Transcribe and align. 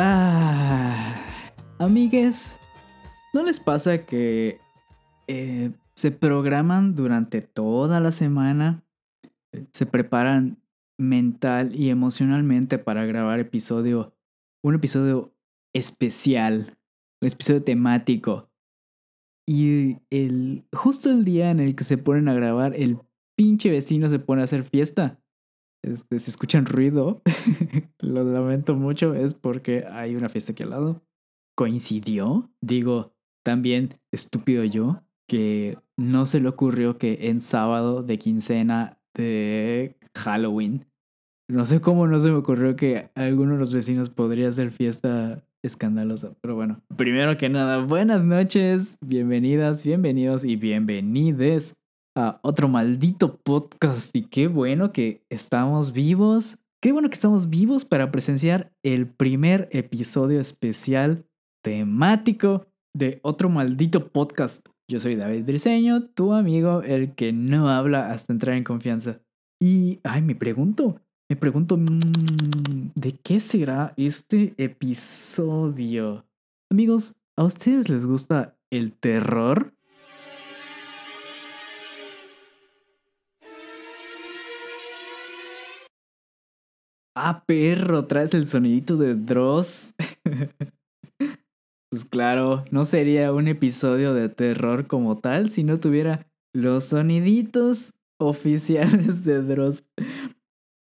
Ah, 0.00 1.50
amigues, 1.80 2.60
¿no 3.34 3.42
les 3.42 3.58
pasa 3.58 4.06
que 4.06 4.60
eh, 5.26 5.72
se 5.96 6.12
programan 6.12 6.94
durante 6.94 7.40
toda 7.40 7.98
la 7.98 8.12
semana? 8.12 8.84
Se 9.72 9.86
preparan 9.86 10.62
mental 11.00 11.74
y 11.74 11.90
emocionalmente 11.90 12.78
para 12.78 13.06
grabar 13.06 13.40
episodio, 13.40 14.14
un 14.62 14.76
episodio 14.76 15.34
especial, 15.74 16.78
un 17.20 17.26
episodio 17.26 17.64
temático. 17.64 18.52
Y 19.48 19.96
el, 20.10 20.64
justo 20.72 21.10
el 21.10 21.24
día 21.24 21.50
en 21.50 21.58
el 21.58 21.74
que 21.74 21.82
se 21.82 21.98
ponen 21.98 22.28
a 22.28 22.34
grabar, 22.34 22.72
el 22.76 22.98
pinche 23.36 23.68
vecino 23.68 24.08
se 24.08 24.20
pone 24.20 24.42
a 24.42 24.44
hacer 24.44 24.62
fiesta. 24.62 25.18
Este, 25.82 26.20
si 26.20 26.30
escuchan 26.30 26.66
ruido, 26.66 27.22
lo 28.08 28.24
lamento 28.24 28.74
mucho, 28.74 29.14
es 29.14 29.34
porque 29.34 29.84
hay 29.90 30.16
una 30.16 30.28
fiesta 30.28 30.52
aquí 30.52 30.62
al 30.62 30.70
lado. 30.70 31.02
¿Coincidió? 31.56 32.50
Digo, 32.60 33.12
también 33.44 33.94
estúpido 34.12 34.64
yo, 34.64 35.02
que 35.28 35.78
no 35.96 36.26
se 36.26 36.40
le 36.40 36.48
ocurrió 36.48 36.98
que 36.98 37.28
en 37.28 37.40
sábado 37.40 38.02
de 38.02 38.18
quincena 38.18 38.98
de 39.14 39.96
Halloween, 40.14 40.86
no 41.50 41.64
sé 41.64 41.80
cómo 41.80 42.06
no 42.06 42.20
se 42.20 42.30
me 42.30 42.36
ocurrió 42.36 42.76
que 42.76 43.10
alguno 43.14 43.54
de 43.54 43.58
los 43.58 43.72
vecinos 43.72 44.10
podría 44.10 44.48
hacer 44.48 44.70
fiesta 44.70 45.42
escandalosa, 45.62 46.34
pero 46.40 46.54
bueno. 46.54 46.80
Primero 46.96 47.36
que 47.36 47.48
nada, 47.48 47.78
buenas 47.78 48.22
noches, 48.22 48.98
bienvenidas, 49.00 49.82
bienvenidos 49.82 50.44
y 50.44 50.56
bienvenides 50.56 51.74
a 52.14 52.38
otro 52.42 52.68
maldito 52.68 53.36
podcast 53.36 54.14
y 54.14 54.24
qué 54.24 54.46
bueno 54.46 54.92
que 54.92 55.22
estamos 55.30 55.92
vivos. 55.92 56.58
Qué 56.80 56.92
bueno 56.92 57.08
que 57.10 57.14
estamos 57.14 57.50
vivos 57.50 57.84
para 57.84 58.12
presenciar 58.12 58.72
el 58.84 59.08
primer 59.08 59.68
episodio 59.72 60.38
especial 60.38 61.26
temático 61.60 62.68
de 62.94 63.18
otro 63.22 63.48
maldito 63.48 64.12
podcast. 64.12 64.64
Yo 64.88 65.00
soy 65.00 65.16
David 65.16 65.44
Briseño, 65.44 66.04
tu 66.04 66.32
amigo, 66.32 66.82
el 66.82 67.16
que 67.16 67.32
no 67.32 67.68
habla 67.68 68.12
hasta 68.12 68.32
entrar 68.32 68.54
en 68.54 68.62
confianza. 68.62 69.20
Y, 69.60 69.98
ay, 70.04 70.22
me 70.22 70.36
pregunto, 70.36 71.00
me 71.28 71.34
pregunto, 71.34 71.76
mm, 71.76 72.92
¿de 72.94 73.12
qué 73.24 73.40
será 73.40 73.92
este 73.96 74.54
episodio? 74.56 76.26
Amigos, 76.70 77.16
¿a 77.36 77.42
ustedes 77.42 77.88
les 77.88 78.06
gusta 78.06 78.56
el 78.70 78.92
terror? 78.92 79.74
Ah, 87.20 87.42
perro, 87.44 88.06
traes 88.06 88.32
el 88.32 88.46
sonidito 88.46 88.96
de 88.96 89.16
Dross. 89.16 89.92
pues 91.90 92.04
claro, 92.04 92.64
no 92.70 92.84
sería 92.84 93.32
un 93.32 93.48
episodio 93.48 94.14
de 94.14 94.28
terror 94.28 94.86
como 94.86 95.18
tal 95.18 95.50
si 95.50 95.64
no 95.64 95.80
tuviera 95.80 96.30
los 96.54 96.84
soniditos 96.84 97.92
oficiales 98.20 99.24
de 99.24 99.42
Dross. 99.42 99.84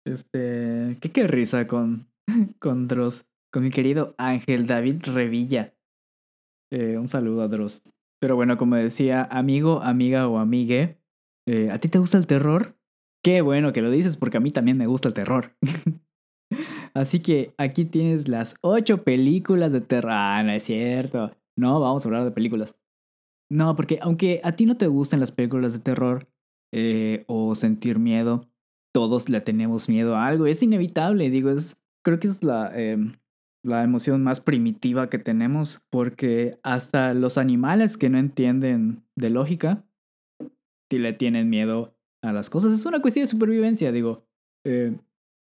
Este, 0.07 0.97
qué 1.01 1.11
qué 1.11 1.27
risa 1.27 1.67
con, 1.67 2.07
con 2.59 2.87
Dross, 2.87 3.25
con 3.51 3.63
mi 3.63 3.69
querido 3.69 4.15
Ángel 4.17 4.67
David 4.67 5.03
Revilla. 5.07 5.75
Eh, 6.71 6.97
un 6.97 7.09
saludo 7.09 7.41
a 7.41 7.49
Dross. 7.49 7.83
Pero 8.21 8.37
bueno, 8.37 8.57
como 8.57 8.77
decía, 8.77 9.27
amigo, 9.29 9.81
amiga 9.81 10.29
o 10.29 10.37
amigue, 10.37 10.97
eh, 11.45 11.69
¿a 11.71 11.79
ti 11.79 11.89
te 11.89 11.99
gusta 11.99 12.17
el 12.17 12.25
terror? 12.25 12.77
Qué 13.21 13.41
bueno 13.41 13.73
que 13.73 13.81
lo 13.81 13.91
dices 13.91 14.15
porque 14.15 14.37
a 14.37 14.39
mí 14.39 14.51
también 14.51 14.77
me 14.77 14.87
gusta 14.87 15.09
el 15.09 15.13
terror. 15.13 15.57
Así 16.93 17.21
que 17.21 17.53
aquí 17.57 17.85
tienes 17.85 18.27
las 18.27 18.55
ocho 18.61 19.03
películas 19.03 19.71
de 19.71 19.81
terror. 19.81 20.11
Ah, 20.13 20.41
no 20.43 20.51
es 20.51 20.63
cierto. 20.63 21.31
No, 21.55 21.79
vamos 21.79 22.05
a 22.05 22.07
hablar 22.07 22.23
de 22.23 22.31
películas. 22.31 22.75
No, 23.49 23.75
porque 23.75 23.99
aunque 24.01 24.39
a 24.43 24.53
ti 24.53 24.65
no 24.65 24.77
te 24.77 24.87
gusten 24.87 25.19
las 25.19 25.31
películas 25.31 25.73
de 25.73 25.79
terror 25.79 26.27
eh, 26.73 27.25
o 27.27 27.53
sentir 27.55 27.99
miedo, 27.99 28.47
todos 28.93 29.29
le 29.29 29.41
tenemos 29.41 29.89
miedo 29.89 30.15
a 30.15 30.27
algo. 30.27 30.45
Es 30.45 30.63
inevitable, 30.63 31.29
digo, 31.29 31.49
es, 31.49 31.77
creo 32.03 32.19
que 32.19 32.27
es 32.27 32.43
la, 32.43 32.71
em, 32.73 33.13
la 33.63 33.83
emoción 33.83 34.23
más 34.23 34.39
primitiva 34.39 35.09
que 35.09 35.19
tenemos, 35.19 35.85
porque 35.89 36.59
hasta 36.63 37.13
los 37.13 37.37
animales 37.37 37.97
que 37.97 38.09
no 38.09 38.17
entienden 38.17 39.03
de 39.15 39.29
lógica, 39.29 39.83
le 40.97 41.13
tienen 41.13 41.49
miedo 41.49 41.95
a 42.21 42.31
las 42.33 42.49
cosas. 42.49 42.73
Es 42.73 42.85
una 42.85 43.01
cuestión 43.01 43.23
de 43.23 43.27
supervivencia, 43.27 43.91
digo. 43.91 44.25
Eh, 44.65 44.95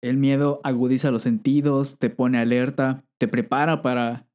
el 0.03 0.17
miedo 0.17 0.59
agudiza 0.63 1.11
los 1.11 1.21
sentidos, 1.21 1.97
te 1.97 2.09
pone 2.09 2.37
alerta, 2.37 3.05
te 3.17 3.29
prepara 3.29 3.81
para, 3.81 4.27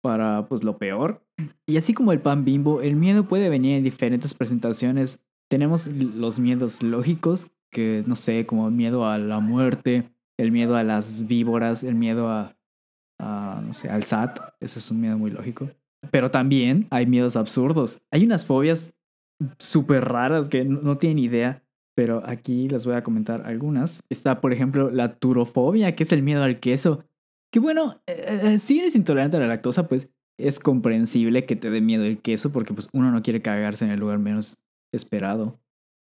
para 0.00 0.46
pues, 0.46 0.62
lo 0.62 0.78
peor. 0.78 1.26
Y 1.66 1.76
así 1.76 1.94
como 1.94 2.12
el 2.12 2.20
pan 2.20 2.44
bimbo, 2.44 2.80
el 2.80 2.94
miedo 2.94 3.26
puede 3.26 3.48
venir 3.48 3.76
en 3.76 3.82
diferentes 3.82 4.34
presentaciones. 4.34 5.18
Tenemos 5.50 5.88
los 5.88 6.38
miedos 6.38 6.80
lógicos, 6.80 7.48
que 7.72 8.04
no 8.06 8.14
sé, 8.14 8.46
como 8.46 8.70
miedo 8.70 9.04
a 9.04 9.18
la 9.18 9.40
muerte, 9.40 10.12
el 10.38 10.52
miedo 10.52 10.76
a 10.76 10.84
las 10.84 11.26
víboras, 11.26 11.82
el 11.82 11.96
miedo 11.96 12.28
a, 12.28 12.56
a 13.18 13.60
no 13.66 13.72
sé, 13.72 13.90
al 13.90 14.04
SAT. 14.04 14.38
Ese 14.60 14.78
es 14.78 14.90
un 14.92 15.00
miedo 15.00 15.18
muy 15.18 15.32
lógico. 15.32 15.68
Pero 16.12 16.30
también 16.30 16.86
hay 16.90 17.06
miedos 17.06 17.34
absurdos. 17.34 18.00
Hay 18.12 18.24
unas 18.24 18.46
fobias 18.46 18.94
súper 19.58 20.04
raras 20.04 20.48
que 20.48 20.64
no 20.64 20.98
tienen 20.98 21.18
idea 21.18 21.65
pero 21.96 22.22
aquí 22.26 22.68
les 22.68 22.84
voy 22.84 22.94
a 22.94 23.02
comentar 23.02 23.46
algunas. 23.46 24.02
Está, 24.10 24.42
por 24.42 24.52
ejemplo, 24.52 24.90
la 24.90 25.16
turofobia, 25.16 25.96
que 25.96 26.02
es 26.02 26.12
el 26.12 26.22
miedo 26.22 26.42
al 26.42 26.60
queso. 26.60 27.02
Que 27.50 27.58
bueno, 27.58 28.02
eh, 28.06 28.40
eh, 28.42 28.58
si 28.58 28.78
eres 28.78 28.94
intolerante 28.94 29.38
a 29.38 29.40
la 29.40 29.46
lactosa, 29.46 29.88
pues 29.88 30.10
es 30.38 30.60
comprensible 30.60 31.46
que 31.46 31.56
te 31.56 31.70
dé 31.70 31.80
miedo 31.80 32.04
el 32.04 32.20
queso 32.20 32.52
porque 32.52 32.74
pues 32.74 32.90
uno 32.92 33.10
no 33.10 33.22
quiere 33.22 33.40
cagarse 33.40 33.86
en 33.86 33.92
el 33.92 34.00
lugar 34.00 34.18
menos 34.18 34.58
esperado. 34.92 35.58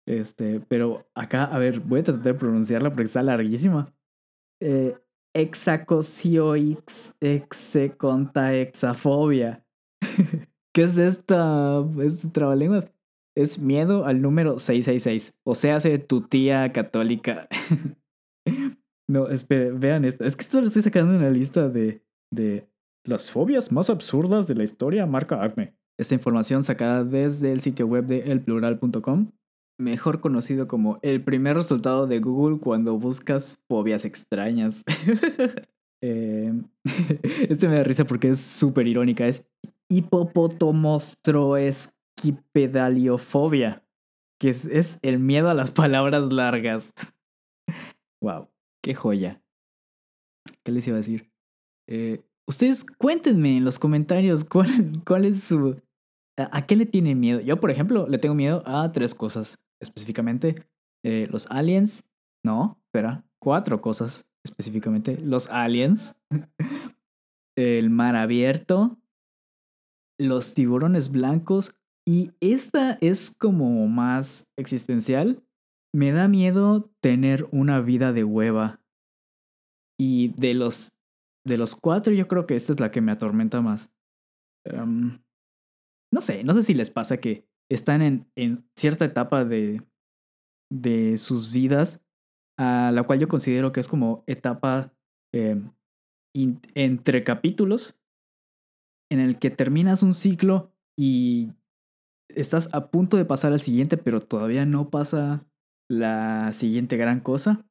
Este, 0.07 0.61
pero 0.61 1.05
acá, 1.15 1.43
a 1.43 1.59
ver, 1.59 1.81
voy 1.81 1.99
a 1.99 2.03
tratar 2.03 2.23
de 2.23 2.33
pronunciarla 2.33 2.89
porque 2.89 3.03
está 3.03 3.21
larguísima. 3.21 3.93
Eh, 4.61 4.95
Exacosioix 5.35 7.13
exafobia. 7.19 9.65
¿Qué 10.73 10.83
es 10.83 10.97
esta? 10.97 11.85
Es 11.99 12.25
trabalenguas 12.31 12.92
es 13.35 13.59
miedo 13.59 14.05
al 14.05 14.21
número 14.21 14.59
666. 14.59 15.39
O 15.43 15.55
sea, 15.55 15.77
hace 15.77 15.97
tu 15.99 16.21
tía 16.21 16.71
católica. 16.71 17.47
no, 19.07 19.29
espere, 19.29 19.71
vean 19.71 20.05
esto. 20.05 20.23
Es 20.23 20.35
que 20.35 20.41
esto 20.41 20.61
lo 20.61 20.67
estoy 20.67 20.81
sacando 20.81 21.13
en 21.13 21.19
una 21.19 21.29
lista 21.29 21.69
de, 21.69 22.01
de 22.31 22.67
las 23.05 23.31
fobias 23.31 23.71
más 23.71 23.89
absurdas 23.89 24.47
de 24.47 24.55
la 24.55 24.63
historia, 24.63 25.05
marca 25.05 25.43
Acme. 25.43 25.75
Esta 25.99 26.15
información 26.15 26.63
sacada 26.63 27.03
desde 27.03 27.51
el 27.51 27.61
sitio 27.61 27.85
web 27.85 28.05
de 28.05 28.31
elplural.com, 28.31 29.31
mejor 29.79 30.21
conocido 30.21 30.67
como 30.67 30.97
el 31.03 31.23
primer 31.23 31.55
resultado 31.55 32.07
de 32.07 32.19
Google 32.19 32.59
cuando 32.59 32.97
buscas 32.97 33.59
fobias 33.67 34.05
extrañas. 34.05 34.83
Em, 36.05 36.65
este 37.47 37.69
me 37.69 37.77
da 37.77 37.83
risa 37.85 38.03
porque 38.03 38.31
es 38.31 38.39
súper 38.41 38.87
irónica. 38.87 39.25
Es 39.25 39.45
hipopotomostroes 39.89 41.92
pedaliofobia, 42.31 43.83
que 44.39 44.49
es, 44.49 44.99
el 45.01 45.19
miedo 45.19 45.49
a 45.49 45.53
las 45.53 45.71
palabras 45.71 46.31
largas. 46.31 46.93
wow, 48.23 48.49
qué 48.83 48.95
joya. 48.95 49.41
¿Qué 50.65 50.71
les 50.71 50.87
iba 50.87 50.95
a 50.95 50.99
decir? 50.99 51.31
Eh, 51.89 52.23
ustedes 52.47 52.85
cuéntenme 52.85 53.57
en 53.57 53.65
los 53.65 53.79
comentarios 53.79 54.43
cuál, 54.49 55.03
cuál 55.05 55.25
es 55.25 55.43
su... 55.43 55.81
A, 56.35 56.65
qué 56.65 56.75
le 56.75 56.87
tienen 56.87 57.19
miedo? 57.19 57.41
Yo, 57.41 57.59
por 57.59 57.69
ejemplo, 57.69 58.07
le 58.07 58.17
tengo 58.17 58.33
miedo 58.33 58.63
a 58.65 58.91
tres 58.91 59.13
cosas 59.13 59.59
específicamente. 59.79 60.65
Eh, 61.05 61.27
los 61.29 61.45
aliens. 61.51 62.03
No, 62.43 62.81
espera. 62.85 63.23
Cuatro 63.39 63.81
cosas 63.81 64.25
específicamente. 64.43 65.19
Los 65.19 65.47
aliens. 65.51 66.15
el 67.55 67.91
mar 67.91 68.15
abierto. 68.15 68.97
Los 70.19 70.55
tiburones 70.55 71.11
blancos 71.11 71.75
y 72.05 72.31
esta 72.41 72.97
es 73.01 73.31
como 73.31 73.87
más 73.87 74.51
existencial. 74.57 75.43
Me 75.93 76.11
da 76.11 76.27
miedo 76.27 76.91
tener 77.01 77.47
una 77.51 77.79
vida 77.81 78.11
de 78.13 78.23
hueva. 78.23 78.81
Y 79.97 80.29
de 80.39 80.53
los, 80.53 80.91
de 81.45 81.57
los 81.57 81.75
cuatro, 81.75 82.13
yo 82.13 82.27
creo 82.27 82.45
que 82.45 82.55
esta 82.55 82.73
es 82.73 82.79
la 82.79 82.91
que 82.91 83.01
me 83.01 83.11
atormenta 83.11 83.61
más. 83.61 83.93
Em, 84.65 85.21
no 86.11 86.21
sé, 86.21 86.43
no 86.43 86.53
sé 86.53 86.63
si 86.63 86.73
les 86.73 86.89
pasa 86.89 87.17
que 87.17 87.47
están 87.71 88.01
en, 88.01 88.27
en 88.35 88.67
cierta 88.75 89.05
etapa 89.05 89.45
de, 89.45 89.81
de 90.71 91.17
sus 91.17 91.51
vidas, 91.51 92.03
a 92.57 92.91
la 92.93 93.03
cual 93.03 93.19
yo 93.19 93.27
considero 93.27 93.71
que 93.71 93.79
es 93.79 93.87
como 93.87 94.23
etapa 94.27 94.93
em, 95.33 95.71
entre 96.35 97.23
capítulos, 97.23 97.99
en 99.11 99.19
el 99.19 99.37
que 99.39 99.51
terminas 99.51 100.03
un 100.03 100.15
ciclo 100.15 100.71
y 100.97 101.53
estás 102.35 102.69
a 102.73 102.89
punto 102.89 103.17
de 103.17 103.25
pasar 103.25 103.53
al 103.53 103.61
siguiente, 103.61 103.97
pero 103.97 104.21
todavía 104.21 104.65
no 104.65 104.89
pasa 104.89 105.45
la 105.89 106.53
siguiente 106.53 106.97
gran 106.97 107.19
cosa. 107.19 107.65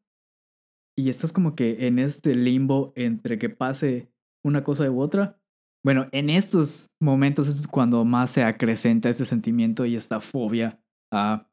Y 0.97 1.09
estás 1.09 1.33
como 1.33 1.55
que 1.55 1.87
en 1.87 1.99
este 1.99 2.35
limbo 2.35 2.93
entre 2.97 3.39
que 3.39 3.49
pase 3.49 4.13
una 4.45 4.63
cosa 4.63 4.91
u 4.91 5.01
otra. 5.01 5.41
Bueno, 5.85 6.09
en 6.13 6.31
estos 6.31 6.91
momentos 7.01 7.49
es 7.49 7.67
cuando 7.67 8.05
más 8.05 8.31
se 8.31 8.45
acrecenta 8.45 9.09
este 9.09 9.25
sentimiento 9.25 9.85
y 9.85 9.97
esta 9.97 10.21
fobia 10.21 10.81
a, 11.13 11.49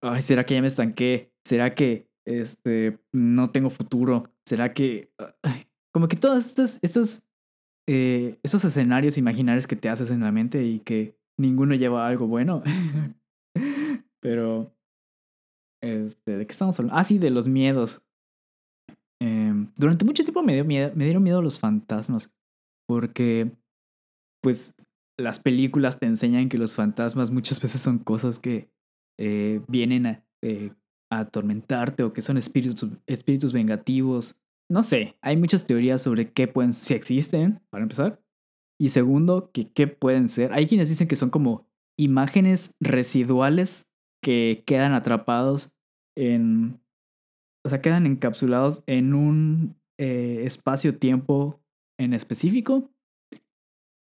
ay, 0.00 0.22
¿será 0.22 0.44
que 0.44 0.54
ya 0.54 0.60
me 0.60 0.66
estanqué? 0.66 1.32
¿Será 1.44 1.74
que 1.74 2.08
este, 2.26 2.98
no 3.12 3.50
tengo 3.50 3.70
futuro? 3.70 4.30
¿Será 4.46 4.72
que... 4.72 5.12
como 5.92 6.08
que 6.08 6.16
todos 6.16 6.46
estos, 6.46 6.78
estos, 6.82 7.22
eh, 7.86 8.38
escenarios 8.42 9.18
imaginarios 9.18 9.66
que 9.66 9.76
te 9.76 9.88
haces 9.88 10.10
en 10.10 10.20
la 10.20 10.32
mente 10.32 10.64
y 10.64 10.80
que 10.80 11.16
ninguno 11.38 11.74
lleva 11.74 12.06
algo 12.06 12.26
bueno. 12.26 12.62
Pero, 14.20 14.74
este, 15.82 16.36
¿de 16.38 16.46
qué 16.46 16.52
estamos 16.52 16.78
hablando? 16.78 16.98
Ah, 16.98 17.04
sí, 17.04 17.18
de 17.18 17.30
los 17.30 17.46
miedos. 17.46 18.02
Em, 19.20 19.72
durante 19.76 20.04
mucho 20.04 20.24
tiempo 20.24 20.42
me, 20.42 20.54
dio 20.54 20.64
miedo, 20.64 20.92
me 20.94 21.04
dieron 21.04 21.22
miedo 21.22 21.42
los 21.42 21.58
fantasmas. 21.58 22.32
Porque, 22.88 23.52
pues, 24.42 24.74
las 25.18 25.40
películas 25.40 25.98
te 25.98 26.06
enseñan 26.06 26.48
que 26.48 26.58
los 26.58 26.74
fantasmas 26.74 27.30
muchas 27.30 27.60
veces 27.62 27.80
son 27.80 27.98
cosas 27.98 28.38
que 28.38 28.70
eh, 29.18 29.60
vienen 29.68 30.06
a, 30.06 30.24
eh, 30.42 30.72
a, 31.10 31.20
atormentarte 31.20 32.02
o 32.02 32.12
que 32.12 32.22
son 32.22 32.36
espíritus, 32.38 32.90
espíritus 33.06 33.52
vengativos. 33.52 34.36
No 34.70 34.82
sé, 34.82 35.16
hay 35.20 35.36
muchas 35.36 35.66
teorías 35.66 36.00
sobre 36.00 36.32
qué 36.32 36.48
pueden, 36.48 36.72
si 36.72 36.94
existen, 36.94 37.60
para 37.70 37.82
empezar. 37.82 38.23
Y 38.80 38.90
segundo, 38.90 39.50
que 39.52 39.64
qué 39.64 39.86
pueden 39.86 40.28
ser. 40.28 40.52
Hay 40.52 40.66
quienes 40.66 40.88
dicen 40.88 41.08
que 41.08 41.16
son 41.16 41.30
como 41.30 41.66
imágenes 41.98 42.74
residuales 42.80 43.86
que 44.22 44.64
quedan 44.66 44.92
atrapados 44.92 45.74
en... 46.16 46.80
O 47.66 47.70
sea, 47.70 47.80
quedan 47.80 48.06
encapsulados 48.06 48.82
en 48.86 49.14
un 49.14 49.76
eh, 49.98 50.42
espacio-tiempo 50.44 51.60
en 51.98 52.12
específico. 52.12 52.90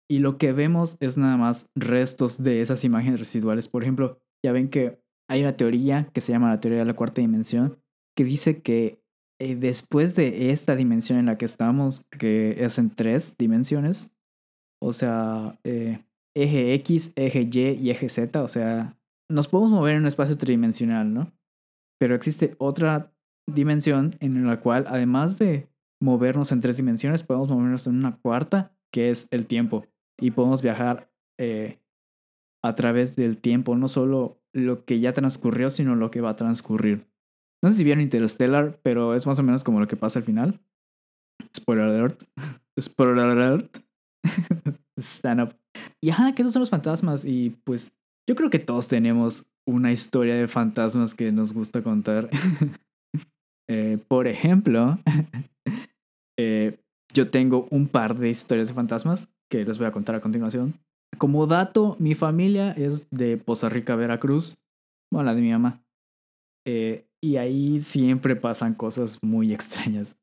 Y 0.09 0.19
lo 0.19 0.37
que 0.37 0.53
vemos 0.53 0.97
es 0.99 1.17
nada 1.17 1.37
más 1.37 1.69
restos 1.75 2.43
de 2.43 2.61
esas 2.61 2.83
imágenes 2.83 3.19
residuales. 3.19 3.67
Por 3.67 3.83
ejemplo, 3.83 4.19
ya 4.43 4.51
ven 4.51 4.69
que 4.69 5.01
hay 5.29 5.41
una 5.41 5.55
teoría 5.55 6.09
que 6.13 6.21
se 6.21 6.33
llama 6.33 6.49
la 6.49 6.59
teoría 6.59 6.79
de 6.79 6.85
la 6.85 6.93
cuarta 6.93 7.21
dimensión, 7.21 7.77
que 8.15 8.25
dice 8.25 8.61
que 8.61 9.01
eh, 9.39 9.55
después 9.55 10.15
de 10.15 10.51
esta 10.51 10.75
dimensión 10.75 11.17
en 11.19 11.27
la 11.27 11.37
que 11.37 11.45
estamos, 11.45 12.05
que 12.09 12.63
es 12.63 12.77
en 12.77 12.89
tres 12.89 13.35
dimensiones, 13.37 14.13
o 14.81 14.93
sea, 14.93 15.59
eh, 15.63 16.03
eje 16.35 16.73
X, 16.75 17.13
eje 17.15 17.41
Y 17.51 17.59
y 17.81 17.89
eje 17.91 18.09
Z, 18.09 18.41
o 18.41 18.47
sea, 18.47 18.97
nos 19.29 19.47
podemos 19.47 19.71
mover 19.71 19.95
en 19.95 20.01
un 20.01 20.07
espacio 20.07 20.37
tridimensional, 20.37 21.13
¿no? 21.13 21.31
Pero 21.99 22.15
existe 22.15 22.55
otra 22.57 23.13
dimensión 23.47 24.15
en 24.19 24.45
la 24.45 24.59
cual, 24.59 24.85
además 24.87 25.37
de 25.37 25.67
movernos 26.01 26.51
en 26.51 26.61
tres 26.61 26.77
dimensiones, 26.77 27.23
podemos 27.23 27.49
movernos 27.49 27.87
en 27.87 27.95
una 27.95 28.17
cuarta, 28.17 28.75
que 28.91 29.09
es 29.09 29.27
el 29.31 29.45
tiempo. 29.45 29.85
Y 30.19 30.31
podemos 30.31 30.61
viajar 30.61 31.11
eh, 31.39 31.79
a 32.63 32.75
través 32.75 33.15
del 33.15 33.37
tiempo, 33.37 33.75
no 33.75 33.87
solo 33.87 34.41
lo 34.53 34.83
que 34.85 34.99
ya 34.99 35.13
transcurrió, 35.13 35.69
sino 35.69 35.95
lo 35.95 36.11
que 36.11 36.21
va 36.21 36.31
a 36.31 36.35
transcurrir. 36.35 37.07
No 37.63 37.69
sé 37.69 37.77
si 37.77 37.83
vieron 37.83 38.01
Interstellar, 38.01 38.79
pero 38.81 39.13
es 39.15 39.27
más 39.27 39.39
o 39.39 39.43
menos 39.43 39.63
como 39.63 39.79
lo 39.79 39.87
que 39.87 39.95
pasa 39.95 40.19
al 40.19 40.25
final. 40.25 40.59
Spoiler 41.55 41.85
alert. 41.85 42.23
Spoiler 42.79 43.19
alert. 43.19 43.77
Stand 45.01 45.41
up. 45.41 45.55
Y 46.01 46.09
ajá, 46.09 46.33
que 46.33 46.41
esos 46.41 46.53
son 46.53 46.61
los 46.61 46.69
fantasmas. 46.69 47.25
Y 47.25 47.51
pues 47.63 47.91
yo 48.27 48.35
creo 48.35 48.49
que 48.49 48.59
todos 48.59 48.87
tenemos 48.87 49.45
una 49.65 49.91
historia 49.91 50.35
de 50.35 50.47
fantasmas 50.47 51.13
que 51.13 51.31
nos 51.31 51.53
gusta 51.53 51.81
contar. 51.81 52.29
Eh, 53.69 53.99
por 54.09 54.27
ejemplo, 54.27 54.97
eh, 56.37 56.77
yo 57.13 57.29
tengo 57.29 57.67
un 57.71 57.87
par 57.87 58.17
de 58.17 58.29
historias 58.29 58.67
de 58.67 58.73
fantasmas 58.73 59.29
que 59.49 59.63
les 59.63 59.77
voy 59.77 59.87
a 59.87 59.93
contar 59.93 60.15
a 60.15 60.19
continuación. 60.19 60.73
Como 61.17 61.47
dato, 61.47 61.95
mi 61.97 62.13
familia 62.13 62.73
es 62.73 63.09
de 63.11 63.37
Poza 63.37 63.69
Rica, 63.69 63.95
Veracruz. 63.95 64.57
Bueno, 65.09 65.27
la 65.27 65.35
de 65.35 65.41
mi 65.41 65.51
mamá. 65.51 65.81
Eh, 66.67 67.05
y 67.23 67.37
ahí 67.37 67.79
siempre 67.79 68.35
pasan 68.35 68.73
cosas 68.73 69.23
muy 69.23 69.53
extrañas. 69.53 70.17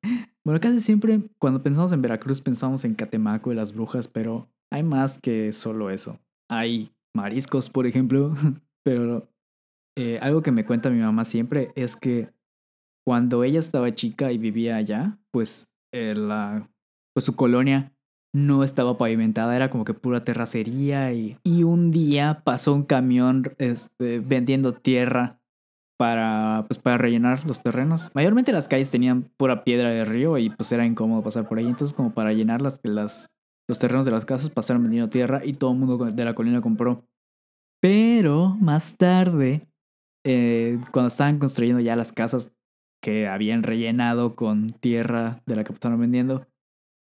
Bueno, 0.45 0.61
casi 0.61 0.81
siempre 0.81 1.21
cuando 1.39 1.63
pensamos 1.63 1.93
en 1.93 2.03
Veracruz 2.03 2.41
pensamos 2.41 2.85
en 2.85 2.95
Catemaco 2.95 3.53
y 3.53 3.55
las 3.55 3.73
brujas, 3.73 4.09
pero 4.09 4.49
hay 4.71 4.83
más 4.83 5.19
que 5.19 5.53
solo 5.53 5.91
eso. 5.91 6.21
Hay 6.51 6.93
mariscos, 7.15 7.71
por 7.71 7.87
ejemplo, 7.87 8.33
pero 8.85 9.29
eh, 9.97 10.19
algo 10.21 10.43
que 10.43 10.53
me 10.53 10.65
cuenta 10.65 10.91
mi 10.91 11.01
mamá 11.01 11.25
siempre 11.25 11.73
es 11.75 11.97
que 11.97 12.31
cuando 13.07 13.43
ella 13.45 13.59
estaba 13.59 13.95
chica 13.95 14.33
y 14.33 14.39
vivía 14.39 14.77
allá, 14.77 15.19
pues, 15.31 15.69
eh, 15.93 16.15
la, 16.15 16.71
pues 17.15 17.25
su 17.25 17.37
colonia 17.37 17.93
no 18.35 18.63
estaba 18.63 18.99
pavimentada, 18.99 19.57
era 19.57 19.71
como 19.71 19.85
que 19.85 19.95
pura 19.95 20.25
terracería 20.25 21.13
y, 21.15 21.39
y 21.43 21.63
un 21.63 21.91
día 21.91 22.43
pasó 22.45 22.75
un 22.75 22.85
camión 22.85 23.45
este, 23.57 24.21
vendiendo 24.21 24.75
tierra 24.75 25.41
para, 25.99 26.65
pues, 26.69 26.79
para 26.79 26.99
rellenar 26.99 27.45
los 27.47 27.63
terrenos. 27.63 28.11
Mayormente 28.15 28.53
las 28.53 28.69
calles 28.69 28.91
tenían 28.91 29.25
pura 29.37 29.65
piedra 29.65 29.91
de 29.91 30.05
río 30.05 30.39
y 30.39 30.51
pues 30.51 30.71
era 30.71 30.87
incómodo 30.87 31.23
pasar 31.23 31.49
por 31.49 31.59
ahí. 31.59 31.67
Entonces 31.67 31.97
como 31.97 32.13
para 32.15 32.33
llenar 32.33 32.63
las, 32.63 32.81
las, 32.85 33.31
los 33.69 33.79
terrenos 33.79 34.07
de 34.07 34.13
las 34.13 34.25
casas 34.25 34.51
pasaron 34.51 34.83
vendiendo 34.83 35.11
tierra 35.11 35.45
y 35.45 35.53
todo 35.53 35.73
el 35.73 35.79
mundo 35.79 36.05
de 36.11 36.25
la 36.25 36.35
colina 36.35 36.61
compró. 36.61 37.05
Pero 37.81 38.57
más 38.61 38.97
tarde, 38.97 39.69
eh, 40.25 40.81
cuando 40.91 41.09
estaban 41.09 41.39
construyendo 41.39 41.81
ya 41.81 41.95
las 41.95 42.13
casas 42.13 42.53
que 43.03 43.29
habían 43.29 43.63
rellenado 43.63 44.35
con 44.35 44.73
tierra 44.73 45.43
de 45.47 45.57
la 45.57 45.65
que 45.65 45.73
estaban 45.73 46.01
vendiendo, 46.01 46.47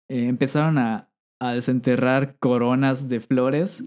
eh, 0.09 0.27
empezaron 0.27 0.77
a, 0.77 1.11
a 1.39 1.53
desenterrar 1.53 2.37
coronas 2.39 3.09
de 3.09 3.19
flores 3.19 3.83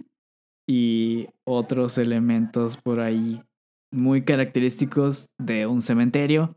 y 0.68 1.28
otros 1.44 1.96
elementos 1.98 2.76
por 2.76 3.00
ahí 3.00 3.42
muy 3.90 4.24
característicos 4.24 5.30
de 5.38 5.66
un 5.66 5.80
cementerio 5.80 6.56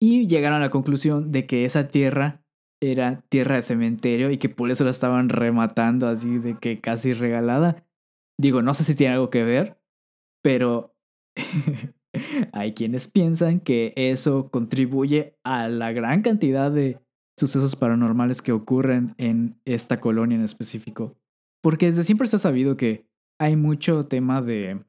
y 0.00 0.26
llegaron 0.28 0.58
a 0.58 0.66
la 0.66 0.70
conclusión 0.70 1.32
de 1.32 1.46
que 1.46 1.64
esa 1.64 1.88
tierra 1.88 2.42
era 2.80 3.22
tierra 3.28 3.56
de 3.56 3.62
cementerio 3.62 4.30
y 4.30 4.38
que 4.38 4.48
por 4.48 4.70
eso 4.70 4.84
la 4.84 4.90
estaban 4.90 5.28
rematando 5.28 6.06
así 6.06 6.38
de 6.38 6.56
que 6.58 6.80
casi 6.80 7.12
regalada. 7.12 7.84
Digo, 8.40 8.62
no 8.62 8.74
sé 8.74 8.84
si 8.84 8.94
tiene 8.94 9.14
algo 9.14 9.30
que 9.30 9.42
ver, 9.42 9.78
pero 10.42 10.94
hay 12.52 12.74
quienes 12.74 13.08
piensan 13.08 13.60
que 13.60 13.92
eso 13.96 14.50
contribuye 14.50 15.36
a 15.44 15.68
la 15.68 15.92
gran 15.92 16.22
cantidad 16.22 16.70
de 16.70 17.00
sucesos 17.36 17.76
paranormales 17.76 18.42
que 18.42 18.52
ocurren 18.52 19.14
en 19.18 19.60
esta 19.64 20.00
colonia 20.00 20.36
en 20.36 20.44
específico. 20.44 21.16
Porque 21.62 21.86
desde 21.86 22.04
siempre 22.04 22.28
se 22.28 22.36
ha 22.36 22.40
sabido 22.40 22.76
que 22.76 23.06
hay 23.40 23.56
mucho 23.56 24.06
tema 24.06 24.42
de 24.42 24.80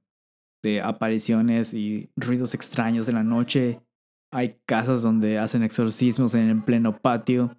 de 0.64 0.82
apariciones 0.82 1.74
y 1.74 2.10
ruidos 2.16 2.54
extraños 2.54 3.06
de 3.06 3.14
la 3.14 3.24
noche. 3.24 3.82
Hay 4.32 4.60
casas 4.66 5.02
donde 5.02 5.40
hacen 5.40 5.64
exorcismos 5.64 6.36
en 6.36 6.50
el 6.50 6.64
pleno 6.64 7.00
patio. 7.00 7.58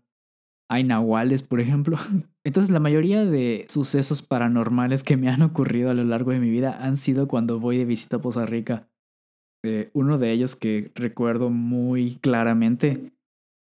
Hay 0.71 0.85
nahuales, 0.85 1.43
por 1.43 1.61
ejemplo. 1.61 1.99
Entonces 2.45 2.71
la 2.71 2.79
mayoría 2.79 3.25
de 3.25 3.67
sucesos 3.69 4.23
paranormales 4.23 5.03
que 5.03 5.17
me 5.17 5.29
han 5.29 5.43
ocurrido 5.43 5.91
a 5.91 5.95
lo 5.95 6.05
largo 6.05 6.31
de 6.31 6.39
mi 6.39 6.49
vida 6.49 6.79
han 6.81 6.97
sido 6.97 7.27
cuando 7.27 7.59
voy 7.59 7.77
de 7.77 7.85
visita 7.85 8.17
a 8.17 8.21
Poza 8.21 8.47
Rica. 8.47 8.89
Eh, 9.65 9.91
uno 9.93 10.17
de 10.17 10.31
ellos 10.31 10.55
que 10.55 10.93
recuerdo 10.95 11.51
muy 11.51 12.19
claramente 12.23 13.13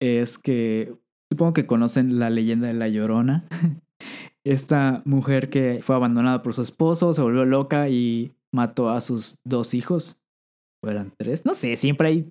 es 0.01 0.39
que 0.39 0.95
supongo 1.31 1.53
que 1.53 1.67
conocen 1.67 2.17
la 2.17 2.31
leyenda 2.31 2.67
de 2.67 2.73
La 2.73 2.87
Llorona. 2.87 3.45
Esta 4.43 5.03
mujer 5.05 5.49
que 5.51 5.81
fue 5.83 5.95
abandonada 5.95 6.41
por 6.41 6.55
su 6.55 6.63
esposo, 6.63 7.13
se 7.13 7.21
volvió 7.21 7.45
loca 7.45 7.89
y 7.89 8.33
mató 8.51 8.89
a 8.89 9.01
sus 9.01 9.35
dos 9.45 9.75
hijos. 9.75 10.19
¿O 10.83 10.89
eran 10.89 11.13
tres? 11.15 11.45
No 11.45 11.53
sé, 11.53 11.75
siempre 11.75 12.07
hay 12.07 12.29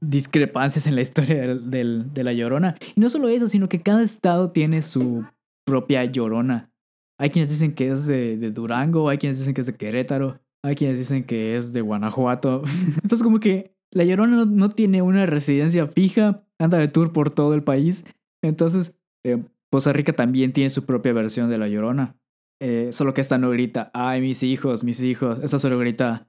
discrepancias 0.00 0.86
en 0.86 0.94
la 0.94 1.02
historia 1.02 1.54
del, 1.54 2.12
de 2.12 2.24
la 2.24 2.32
llorona. 2.32 2.76
Y 2.94 3.00
no 3.00 3.10
solo 3.10 3.28
eso, 3.28 3.46
sino 3.46 3.68
que 3.68 3.80
cada 3.80 4.02
estado 4.02 4.50
tiene 4.50 4.82
su 4.82 5.24
propia 5.66 6.04
llorona. 6.04 6.70
Hay 7.18 7.30
quienes 7.30 7.50
dicen 7.50 7.74
que 7.74 7.88
es 7.88 8.06
de, 8.06 8.36
de 8.36 8.50
Durango, 8.50 9.08
hay 9.08 9.18
quienes 9.18 9.38
dicen 9.38 9.54
que 9.54 9.60
es 9.60 9.66
de 9.66 9.76
Querétaro, 9.76 10.40
hay 10.64 10.74
quienes 10.74 10.98
dicen 10.98 11.24
que 11.24 11.56
es 11.56 11.72
de 11.72 11.80
Guanajuato. 11.80 12.62
Entonces 13.02 13.22
como 13.22 13.40
que 13.40 13.74
la 13.92 14.04
llorona 14.04 14.44
no, 14.44 14.70
tiene 14.70 15.02
una 15.02 15.26
residencia 15.26 15.86
fija, 15.86 16.44
anda 16.58 16.78
de 16.78 16.88
tour 16.88 17.12
por 17.12 17.30
todo 17.30 17.54
el 17.54 17.62
país. 17.62 18.04
Entonces, 18.42 18.96
eh, 19.24 19.42
Poza 19.70 19.92
Rica 19.92 20.12
también 20.12 20.52
tiene 20.52 20.70
su 20.70 20.86
propia 20.86 21.12
versión 21.12 21.50
de 21.50 21.58
la 21.58 21.68
llorona. 21.68 22.16
Eh, 22.62 22.90
solo 22.92 23.14
que 23.14 23.20
esta 23.20 23.38
no 23.38 23.50
grita, 23.50 23.90
ay, 23.94 24.20
mis 24.20 24.42
hijos, 24.42 24.84
mis 24.84 25.00
hijos. 25.02 25.38
Esta 25.42 25.58
solo 25.58 25.78
grita, 25.78 26.28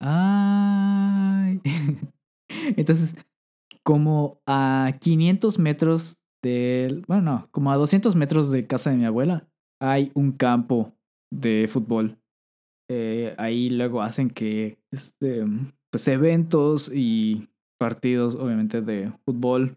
ay. 0.00 0.95
Entonces, 2.76 3.14
como 3.84 4.40
a 4.46 4.94
500 5.00 5.58
metros 5.58 6.18
del, 6.42 7.04
bueno, 7.06 7.22
no, 7.22 7.48
como 7.50 7.70
a 7.70 7.76
200 7.76 8.16
metros 8.16 8.50
de 8.50 8.66
casa 8.66 8.90
de 8.90 8.96
mi 8.96 9.04
abuela, 9.04 9.48
hay 9.80 10.10
un 10.14 10.32
campo 10.32 10.92
de 11.32 11.68
fútbol. 11.68 12.18
Eh, 12.88 13.34
ahí 13.38 13.70
luego 13.70 14.02
hacen 14.02 14.30
que, 14.30 14.78
este, 14.92 15.44
pues, 15.90 16.06
eventos 16.08 16.90
y 16.92 17.48
partidos, 17.78 18.36
obviamente, 18.36 18.80
de 18.80 19.12
fútbol. 19.24 19.76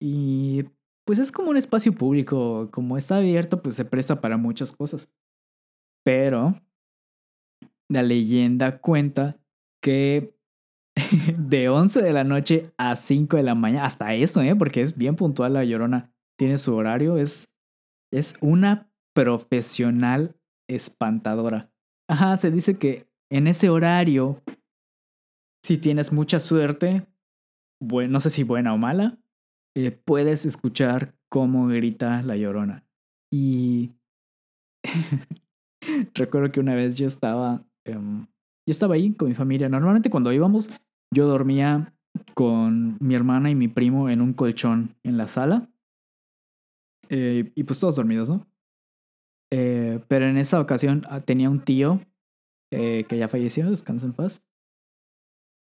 Y 0.00 0.64
pues 1.06 1.20
es 1.20 1.30
como 1.30 1.50
un 1.50 1.56
espacio 1.56 1.92
público, 1.92 2.68
como 2.72 2.96
está 2.96 3.18
abierto, 3.18 3.62
pues 3.62 3.76
se 3.76 3.84
presta 3.84 4.20
para 4.20 4.36
muchas 4.36 4.72
cosas. 4.72 5.12
Pero 6.04 6.60
la 7.88 8.02
leyenda 8.02 8.78
cuenta 8.80 9.38
que 9.82 10.35
de 11.38 11.68
11 11.68 12.02
de 12.02 12.12
la 12.12 12.24
noche 12.24 12.72
a 12.78 12.96
5 12.96 13.36
de 13.36 13.42
la 13.42 13.54
mañana, 13.54 13.84
hasta 13.84 14.14
eso, 14.14 14.42
¿eh? 14.42 14.56
porque 14.56 14.82
es 14.82 14.96
bien 14.96 15.16
puntual 15.16 15.52
la 15.52 15.64
llorona, 15.64 16.12
tiene 16.38 16.58
su 16.58 16.74
horario, 16.74 17.18
es, 17.18 17.48
es 18.12 18.36
una 18.40 18.90
profesional 19.14 20.36
espantadora. 20.68 21.70
Ajá, 22.08 22.36
se 22.36 22.50
dice 22.50 22.78
que 22.78 23.08
en 23.30 23.46
ese 23.46 23.68
horario, 23.68 24.42
si 25.64 25.78
tienes 25.78 26.12
mucha 26.12 26.40
suerte, 26.40 27.06
bueno, 27.80 28.12
no 28.12 28.20
sé 28.20 28.30
si 28.30 28.42
buena 28.42 28.72
o 28.72 28.78
mala, 28.78 29.18
eh, 29.76 29.90
puedes 29.90 30.46
escuchar 30.46 31.14
cómo 31.28 31.66
grita 31.66 32.22
la 32.22 32.36
llorona. 32.36 32.84
Y 33.32 33.92
recuerdo 36.14 36.52
que 36.52 36.60
una 36.60 36.74
vez 36.74 36.96
yo 36.96 37.06
estaba, 37.06 37.64
em, 37.84 38.26
yo 38.66 38.70
estaba 38.70 38.94
ahí 38.94 39.12
con 39.12 39.28
mi 39.28 39.34
familia. 39.34 39.68
Normalmente 39.68 40.10
cuando 40.10 40.32
íbamos, 40.32 40.70
yo 41.12 41.26
dormía 41.26 41.94
con 42.34 42.96
mi 43.00 43.14
hermana 43.14 43.50
y 43.50 43.54
mi 43.54 43.68
primo 43.68 44.08
en 44.08 44.20
un 44.20 44.32
colchón 44.32 44.94
en 45.02 45.16
la 45.16 45.28
sala. 45.28 45.68
Eh, 47.08 47.52
y 47.54 47.64
pues 47.64 47.78
todos 47.78 47.96
dormidos, 47.96 48.28
¿no? 48.28 48.46
Eh, 49.52 50.00
pero 50.08 50.26
en 50.26 50.36
esa 50.36 50.60
ocasión 50.60 51.04
ah, 51.08 51.20
tenía 51.20 51.50
un 51.50 51.60
tío 51.60 52.00
que 52.68 53.16
ya 53.16 53.28
falleció, 53.28 53.70
descansa 53.70 54.04
en 54.04 54.12
paz. 54.12 54.42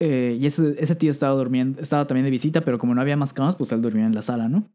Eh, 0.00 0.37
y 0.40 0.47
ese, 0.47 0.75
ese 0.82 0.94
tío 0.94 1.11
estaba 1.11 1.35
durmiendo, 1.35 1.80
estaba 1.80 2.06
también 2.06 2.25
de 2.25 2.30
visita, 2.30 2.61
pero 2.61 2.78
como 2.78 2.94
no 2.94 3.00
había 3.00 3.16
más 3.16 3.35
camas, 3.35 3.56
pues 3.56 3.73
él 3.73 3.82
dormía 3.82 4.06
en 4.06 4.14
la 4.14 4.23
sala, 4.23 4.49
¿no? 4.49 4.68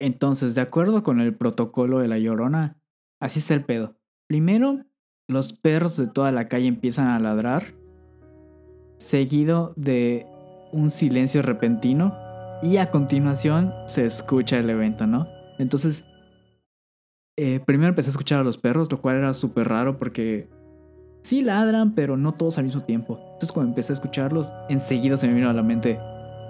Entonces, 0.00 0.54
de 0.54 0.62
acuerdo 0.62 1.02
con 1.02 1.20
el 1.20 1.34
protocolo 1.34 1.98
de 1.98 2.08
la 2.08 2.18
llorona, 2.18 2.76
así 3.20 3.38
está 3.38 3.54
el 3.54 3.64
pedo. 3.64 3.96
Primero, 4.28 4.84
los 5.28 5.52
perros 5.52 5.96
de 5.96 6.08
toda 6.08 6.32
la 6.32 6.48
calle 6.48 6.66
empiezan 6.66 7.08
a 7.08 7.20
ladrar, 7.20 7.74
seguido 9.02 9.72
de 9.76 10.26
un 10.72 10.90
silencio 10.90 11.42
repentino, 11.42 12.14
y 12.62 12.76
a 12.76 12.90
continuación 12.90 13.72
se 13.86 14.06
escucha 14.06 14.58
el 14.58 14.70
evento, 14.70 15.06
¿no? 15.06 15.26
Entonces, 15.58 16.04
eh, 17.36 17.60
primero 17.66 17.88
empecé 17.88 18.08
a 18.08 18.12
escuchar 18.12 18.40
a 18.40 18.44
los 18.44 18.56
perros, 18.56 18.90
lo 18.90 19.00
cual 19.00 19.16
era 19.16 19.34
súper 19.34 19.68
raro 19.68 19.98
porque 19.98 20.48
sí 21.22 21.42
ladran, 21.42 21.94
pero 21.94 22.16
no 22.16 22.32
todos 22.32 22.58
al 22.58 22.64
mismo 22.64 22.82
tiempo. 22.82 23.18
Entonces 23.18 23.52
cuando 23.52 23.70
empecé 23.70 23.92
a 23.92 23.94
escucharlos, 23.94 24.52
enseguida 24.68 25.16
se 25.16 25.26
me 25.26 25.34
vino 25.34 25.50
a 25.50 25.52
la 25.52 25.62
mente, 25.62 25.98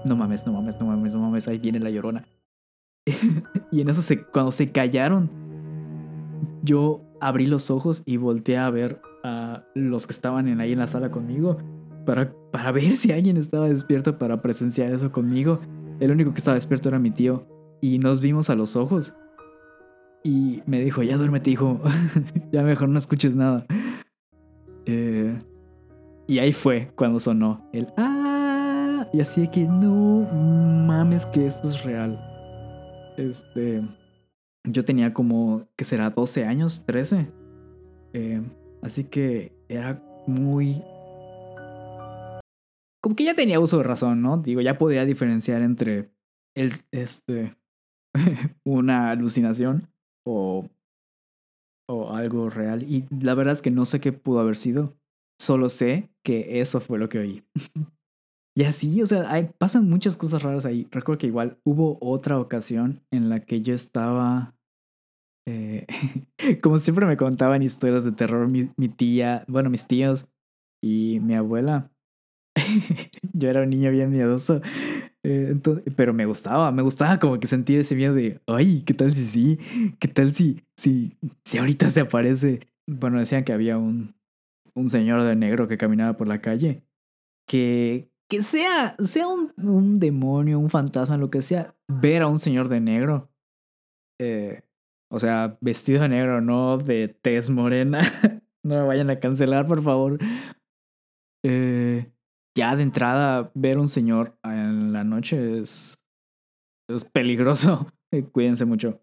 no 0.04 0.16
mames, 0.16 0.46
no 0.46 0.52
mames, 0.52 0.78
no 0.78 0.86
mames, 0.86 1.14
no 1.14 1.20
mames, 1.20 1.48
ahí 1.48 1.58
viene 1.58 1.80
la 1.80 1.90
llorona. 1.90 2.26
y 3.72 3.80
en 3.80 3.88
eso 3.88 4.02
se, 4.02 4.22
cuando 4.22 4.52
se 4.52 4.70
callaron, 4.70 5.30
yo 6.62 7.00
abrí 7.20 7.46
los 7.46 7.70
ojos 7.70 8.02
y 8.04 8.18
volteé 8.18 8.58
a 8.58 8.68
ver 8.68 9.00
a 9.24 9.64
los 9.74 10.06
que 10.06 10.12
estaban 10.12 10.60
ahí 10.60 10.72
en 10.72 10.78
la 10.78 10.88
sala 10.88 11.10
conmigo 11.10 11.58
para, 12.04 12.32
para 12.50 12.72
ver 12.72 12.96
si 12.96 13.12
alguien 13.12 13.36
estaba 13.36 13.68
despierto 13.68 14.18
para 14.18 14.40
presenciar 14.42 14.92
eso 14.92 15.12
conmigo. 15.12 15.60
El 16.00 16.10
único 16.10 16.32
que 16.32 16.38
estaba 16.38 16.54
despierto 16.54 16.88
era 16.88 16.98
mi 16.98 17.10
tío 17.10 17.46
y 17.80 17.98
nos 17.98 18.20
vimos 18.20 18.50
a 18.50 18.54
los 18.54 18.76
ojos. 18.76 19.14
Y 20.24 20.62
me 20.66 20.80
dijo, 20.80 21.02
ya 21.02 21.16
duérmete, 21.16 21.50
hijo. 21.50 21.80
ya 22.52 22.62
mejor 22.62 22.88
no 22.88 22.98
escuches 22.98 23.34
nada. 23.34 23.66
Eh, 24.86 25.38
y 26.26 26.38
ahí 26.38 26.52
fue 26.52 26.90
cuando 26.94 27.20
sonó 27.20 27.68
el 27.72 27.88
¡Ah! 27.96 29.08
Y 29.12 29.20
así 29.20 29.48
que 29.48 29.64
no 29.64 30.26
mames 30.86 31.26
que 31.26 31.46
esto 31.46 31.68
es 31.68 31.82
real. 31.82 32.18
Este. 33.18 33.82
Yo 34.64 34.84
tenía 34.84 35.12
como, 35.12 35.66
¿qué 35.76 35.84
será? 35.84 36.10
12 36.10 36.44
años, 36.44 36.84
13. 36.86 37.30
Eh, 38.14 38.42
así 38.80 39.04
que 39.04 39.52
era 39.68 40.02
muy. 40.26 40.82
Como 43.02 43.16
que 43.16 43.24
ya 43.24 43.34
tenía 43.34 43.60
uso 43.60 43.78
de 43.78 43.84
razón, 43.84 44.22
¿no? 44.22 44.38
Digo, 44.38 44.60
ya 44.60 44.78
podía 44.78 45.04
diferenciar 45.04 45.62
entre 45.62 46.12
este, 46.56 47.56
una 48.64 49.10
alucinación 49.10 49.88
o 50.26 50.68
o 51.92 52.14
algo 52.14 52.50
real. 52.50 52.82
Y 52.82 53.06
la 53.10 53.34
verdad 53.34 53.52
es 53.52 53.62
que 53.62 53.70
no 53.70 53.84
sé 53.84 54.00
qué 54.00 54.12
pudo 54.12 54.40
haber 54.40 54.56
sido. 54.56 54.96
Solo 55.40 55.68
sé 55.68 56.10
que 56.24 56.60
eso 56.60 56.80
fue 56.80 56.98
lo 56.98 57.08
que 57.08 57.18
oí. 57.18 57.44
y 58.56 58.64
así, 58.64 59.02
o 59.02 59.06
sea, 59.06 59.30
hay, 59.30 59.50
pasan 59.58 59.88
muchas 59.88 60.16
cosas 60.16 60.42
raras 60.42 60.66
ahí. 60.66 60.86
Recuerdo 60.90 61.18
que 61.18 61.26
igual 61.26 61.58
hubo 61.64 61.98
otra 62.00 62.38
ocasión 62.38 63.02
en 63.10 63.28
la 63.28 63.40
que 63.40 63.62
yo 63.62 63.74
estaba... 63.74 64.54
Eh, 65.48 65.86
como 66.62 66.78
siempre 66.78 67.06
me 67.06 67.16
contaban 67.16 67.62
historias 67.62 68.04
de 68.04 68.12
terror 68.12 68.48
mi 68.48 68.88
tía, 68.88 69.44
bueno, 69.48 69.70
mis 69.70 69.86
tíos 69.86 70.28
y 70.82 71.18
mi 71.20 71.34
abuela. 71.34 71.90
yo 73.32 73.48
era 73.48 73.62
un 73.62 73.70
niño 73.70 73.90
bien 73.90 74.10
miedoso. 74.10 74.60
Eh, 75.24 75.54
pero 75.96 76.12
me 76.12 76.26
gustaba, 76.26 76.72
me 76.72 76.82
gustaba 76.82 77.18
como 77.18 77.38
que 77.38 77.46
sentir 77.46 77.78
ese 77.78 77.94
miedo 77.94 78.14
de, 78.14 78.40
ay, 78.46 78.82
¿qué 78.82 78.94
tal 78.94 79.14
si 79.14 79.24
sí? 79.26 79.58
¿Qué 80.00 80.08
tal 80.08 80.32
si, 80.32 80.64
si, 80.76 81.16
si 81.44 81.58
ahorita 81.58 81.90
se 81.90 82.00
aparece? 82.00 82.60
Bueno, 82.88 83.18
decían 83.18 83.44
que 83.44 83.52
había 83.52 83.78
un, 83.78 84.14
un 84.74 84.90
señor 84.90 85.22
de 85.22 85.36
negro 85.36 85.68
que 85.68 85.78
caminaba 85.78 86.16
por 86.16 86.26
la 86.26 86.40
calle. 86.40 86.82
Que, 87.48 88.10
que 88.28 88.42
sea, 88.42 88.96
sea 88.98 89.28
un, 89.28 89.52
un 89.56 89.98
demonio, 89.98 90.58
un 90.58 90.70
fantasma, 90.70 91.16
lo 91.16 91.30
que 91.30 91.42
sea, 91.42 91.74
ver 91.88 92.22
a 92.22 92.26
un 92.26 92.38
señor 92.38 92.68
de 92.68 92.80
negro. 92.80 93.30
Eh, 94.20 94.62
o 95.10 95.18
sea, 95.18 95.58
vestido 95.60 96.02
de 96.02 96.08
negro, 96.08 96.40
no 96.40 96.78
de 96.78 97.08
tez 97.08 97.50
morena. 97.50 98.00
no 98.64 98.76
me 98.76 98.86
vayan 98.86 99.10
a 99.10 99.20
cancelar, 99.20 99.66
por 99.66 99.82
favor. 99.82 100.18
Eh, 101.44 102.10
ya 102.56 102.76
de 102.76 102.82
entrada 102.82 103.50
ver 103.54 103.78
un 103.78 103.88
señor 103.88 104.38
en 104.42 104.92
la 104.92 105.04
noche 105.04 105.58
es, 105.58 106.02
es 106.88 107.04
peligroso. 107.04 107.86
Cuídense 108.32 108.64
mucho. 108.64 109.00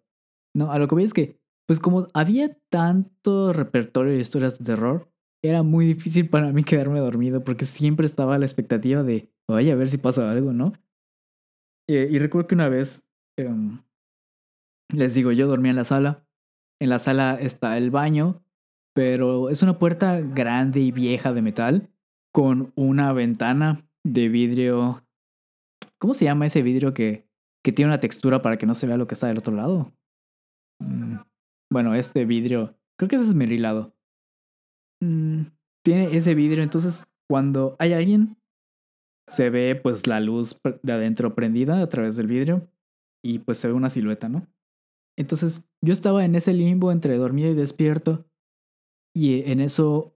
No, 0.56 0.72
a 0.72 0.80
lo 0.80 0.88
que 0.88 0.96
voy 0.96 1.04
es 1.04 1.14
que, 1.14 1.40
pues 1.68 1.80
como 1.80 2.08
había 2.14 2.58
tanto 2.70 3.54
repertorio 3.54 4.14
de 4.14 4.20
historias 4.20 4.60
de 4.60 4.66
terror, 4.66 5.12
era 5.44 5.64
muy 5.64 5.86
difícil 5.86 6.30
para 6.30 6.52
mí 6.52 6.64
quedarme 6.64 7.00
dormido 7.00 7.44
porque 7.44 7.66
siempre 7.66 8.06
estaba 8.06 8.36
a 8.36 8.40
la 8.40 8.46
expectativa 8.46 9.04
de, 9.04 9.32
oye, 9.48 9.72
a 9.72 9.76
ver 9.76 9.90
si 9.90 9.98
pasa 9.98 10.30
algo, 10.30 10.54
¿no? 10.54 10.74
y 11.88 12.20
recuerdo 12.20 12.48
que 12.48 12.54
una 12.54 12.70
vez, 12.70 13.10
em, 13.36 13.82
les 14.94 15.16
digo, 15.16 15.32
yo 15.32 15.48
dormía 15.48 15.72
en 15.72 15.76
la 15.76 15.86
sala. 15.86 16.24
En 16.80 16.90
la 16.90 17.00
sala 17.00 17.36
está 17.42 17.80
el 17.80 17.90
baño, 17.90 18.44
pero 18.94 19.50
es 19.50 19.64
una 19.64 19.80
puerta 19.80 20.22
grande 20.22 20.82
y 20.82 20.92
vieja 20.92 21.34
de 21.34 21.42
metal 21.42 21.90
con 22.40 22.72
una 22.78 23.12
ventana 23.12 23.86
de 24.02 24.30
vidrio. 24.30 25.06
¿Cómo 26.00 26.14
se 26.14 26.24
llama 26.24 26.46
ese 26.46 26.62
vidrio 26.62 26.94
que, 26.94 27.28
que 27.62 27.74
tiene 27.74 27.92
una 27.92 28.00
textura 28.00 28.42
para 28.42 28.58
que 28.58 28.66
no 28.66 28.76
se 28.76 28.88
vea 28.88 28.96
lo 28.96 29.08
que 29.08 29.14
está 29.16 29.28
del 29.28 29.40
otro 29.40 29.54
lado? 29.54 29.92
Mm, 30.82 31.18
bueno, 31.70 31.96
este 31.96 32.24
vidrio, 32.24 32.78
creo 32.98 33.10
que 33.10 33.18
ese 33.18 33.26
es 33.26 33.36
merilado. 33.36 33.94
Mm, 35.04 35.48
tiene 35.84 36.16
ese 36.16 36.34
vidrio, 36.34 36.64
entonces 36.64 37.06
cuando 37.30 37.76
hay 37.78 37.92
alguien, 37.92 38.38
se 39.28 39.50
ve 39.50 39.76
pues 39.76 40.08
la 40.08 40.22
luz 40.22 40.62
de 40.82 40.94
adentro 40.94 41.36
prendida 41.36 41.82
a 41.82 41.90
través 41.90 42.16
del 42.16 42.28
vidrio 42.28 42.72
y 43.22 43.40
pues 43.40 43.58
se 43.58 43.68
ve 43.68 43.74
una 43.74 43.90
silueta, 43.90 44.30
¿no? 44.30 44.48
Entonces 45.18 45.70
yo 45.84 45.92
estaba 45.92 46.24
en 46.24 46.36
ese 46.36 46.54
limbo 46.54 46.94
entre 46.94 47.18
dormido 47.18 47.52
y 47.52 47.56
despierto 47.56 48.26
y 49.14 49.44
en 49.52 49.60
eso 49.60 50.16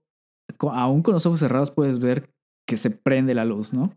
aún 0.60 1.02
con 1.02 1.14
los 1.14 1.26
ojos 1.26 1.40
cerrados 1.40 1.70
puedes 1.70 1.98
ver 1.98 2.30
que 2.66 2.76
se 2.76 2.90
prende 2.90 3.34
la 3.34 3.44
luz, 3.44 3.72
¿no? 3.72 3.92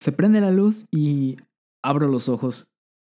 Se 0.00 0.12
prende 0.12 0.40
la 0.40 0.50
luz 0.50 0.86
y 0.90 1.36
abro 1.82 2.08
los 2.08 2.28
ojos. 2.28 2.70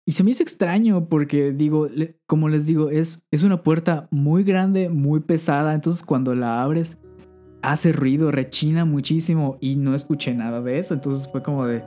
Y 0.06 0.12
se 0.12 0.24
me 0.24 0.30
hizo 0.30 0.42
extraño 0.42 1.08
porque 1.08 1.52
digo, 1.52 1.88
como 2.26 2.48
les 2.48 2.66
digo, 2.66 2.88
es, 2.88 3.26
es 3.30 3.42
una 3.42 3.62
puerta 3.62 4.08
muy 4.10 4.42
grande, 4.42 4.88
muy 4.88 5.20
pesada, 5.20 5.74
entonces 5.74 6.02
cuando 6.02 6.34
la 6.34 6.62
abres 6.62 6.98
hace 7.62 7.92
ruido, 7.92 8.30
rechina 8.30 8.84
muchísimo 8.84 9.58
y 9.60 9.76
no 9.76 9.94
escuché 9.94 10.32
nada 10.32 10.62
de 10.62 10.78
eso, 10.78 10.94
entonces 10.94 11.30
fue 11.30 11.42
como 11.42 11.66
de, 11.66 11.82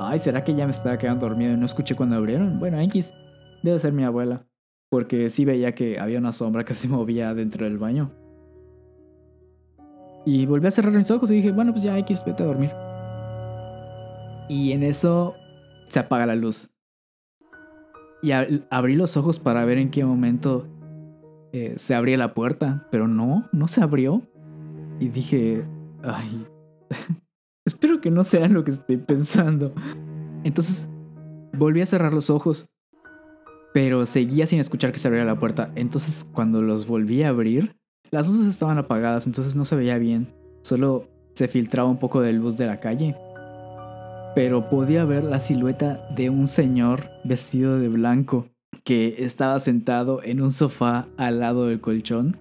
ay, 0.00 0.18
¿será 0.18 0.42
que 0.42 0.54
ya 0.54 0.64
me 0.64 0.72
estaba 0.72 0.98
quedando 0.98 1.28
dormido 1.28 1.52
y 1.52 1.56
no 1.56 1.66
escuché 1.66 1.94
cuando 1.94 2.16
abrieron? 2.16 2.58
Bueno, 2.58 2.80
X, 2.80 3.14
debe 3.62 3.78
ser 3.78 3.92
mi 3.92 4.02
abuela, 4.02 4.44
porque 4.90 5.30
sí 5.30 5.44
veía 5.44 5.72
que 5.72 6.00
había 6.00 6.18
una 6.18 6.32
sombra 6.32 6.64
que 6.64 6.74
se 6.74 6.88
movía 6.88 7.32
dentro 7.34 7.64
del 7.64 7.78
baño. 7.78 8.10
Y 10.24 10.46
volví 10.46 10.66
a 10.66 10.70
cerrar 10.70 10.92
mis 10.92 11.10
ojos 11.10 11.30
y 11.30 11.34
dije, 11.34 11.50
bueno, 11.50 11.72
pues 11.72 11.84
ya 11.84 11.98
X, 11.98 12.22
vete 12.24 12.42
a 12.42 12.46
dormir. 12.46 12.70
Y 14.48 14.72
en 14.72 14.82
eso 14.82 15.34
se 15.88 15.98
apaga 15.98 16.26
la 16.26 16.34
luz. 16.34 16.70
Y 18.22 18.30
abrí 18.70 18.94
los 18.94 19.16
ojos 19.16 19.38
para 19.38 19.64
ver 19.64 19.78
en 19.78 19.90
qué 19.90 20.04
momento 20.04 20.66
eh, 21.52 21.74
se 21.76 21.94
abría 21.94 22.16
la 22.16 22.34
puerta, 22.34 22.86
pero 22.90 23.08
no, 23.08 23.48
no 23.52 23.66
se 23.66 23.82
abrió. 23.82 24.22
Y 25.00 25.08
dije, 25.08 25.64
ay, 26.04 26.46
espero 27.66 28.00
que 28.00 28.10
no 28.10 28.22
sea 28.22 28.48
lo 28.48 28.62
que 28.62 28.70
estoy 28.70 28.98
pensando. 28.98 29.74
Entonces 30.44 30.88
volví 31.52 31.80
a 31.80 31.86
cerrar 31.86 32.12
los 32.12 32.30
ojos 32.30 32.72
pero 33.72 34.06
seguía 34.06 34.46
sin 34.46 34.60
escuchar 34.60 34.92
que 34.92 34.98
se 34.98 35.08
abriera 35.08 35.26
la 35.26 35.38
puerta. 35.38 35.72
Entonces 35.74 36.24
cuando 36.32 36.62
los 36.62 36.86
volví 36.86 37.22
a 37.22 37.30
abrir, 37.30 37.76
las 38.12 38.28
luces 38.28 38.46
estaban 38.46 38.78
apagadas, 38.78 39.26
entonces 39.26 39.56
no 39.56 39.64
se 39.64 39.74
veía 39.74 39.98
bien. 39.98 40.28
Solo 40.60 41.08
se 41.34 41.48
filtraba 41.48 41.88
un 41.88 41.96
poco 41.96 42.20
de 42.20 42.34
luz 42.34 42.58
de 42.58 42.66
la 42.66 42.78
calle. 42.78 43.16
Pero 44.34 44.68
podía 44.68 45.04
ver 45.04 45.24
la 45.24 45.40
silueta 45.40 45.98
de 46.14 46.28
un 46.30 46.46
señor 46.46 47.04
vestido 47.24 47.78
de 47.78 47.88
blanco 47.88 48.46
que 48.84 49.24
estaba 49.24 49.58
sentado 49.60 50.22
en 50.22 50.42
un 50.42 50.52
sofá 50.52 51.06
al 51.16 51.40
lado 51.40 51.66
del 51.66 51.80
colchón 51.80 52.36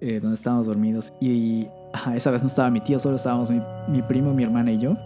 eh, 0.00 0.18
donde 0.20 0.34
estábamos 0.34 0.66
dormidos. 0.66 1.12
Y 1.20 1.68
esa 2.12 2.32
vez 2.32 2.42
no 2.42 2.48
estaba 2.48 2.68
mi 2.68 2.80
tío, 2.80 2.98
solo 2.98 3.14
estábamos 3.14 3.50
mi, 3.50 4.02
primo, 4.02 4.34
mi 4.34 4.42
hermana 4.42 4.72
y 4.72 4.80
yo. 4.80 4.96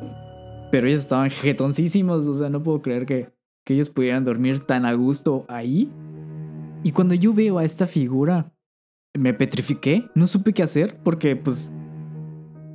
Pero 0.70 0.86
ellos 0.86 1.02
estaban 1.02 1.28
jetoncísimos, 1.30 2.26
o 2.26 2.34
sea, 2.34 2.48
no 2.48 2.62
puedo 2.62 2.80
creer 2.80 3.04
que, 3.04 3.28
que 3.64 3.74
ellos 3.74 3.90
pudieran 3.90 4.24
dormir 4.24 4.60
tan 4.60 4.86
a 4.86 4.94
gusto 4.94 5.44
ahí. 5.48 5.90
Y 6.82 6.92
cuando 6.92 7.12
yo 7.14 7.34
veo 7.34 7.58
a 7.58 7.64
esta 7.64 7.86
figura, 7.86 8.50
me 9.16 9.34
petrifiqué, 9.34 10.08
no 10.14 10.26
supe 10.26 10.52
qué 10.52 10.62
hacer 10.62 10.98
porque 11.02 11.36
pues... 11.36 11.72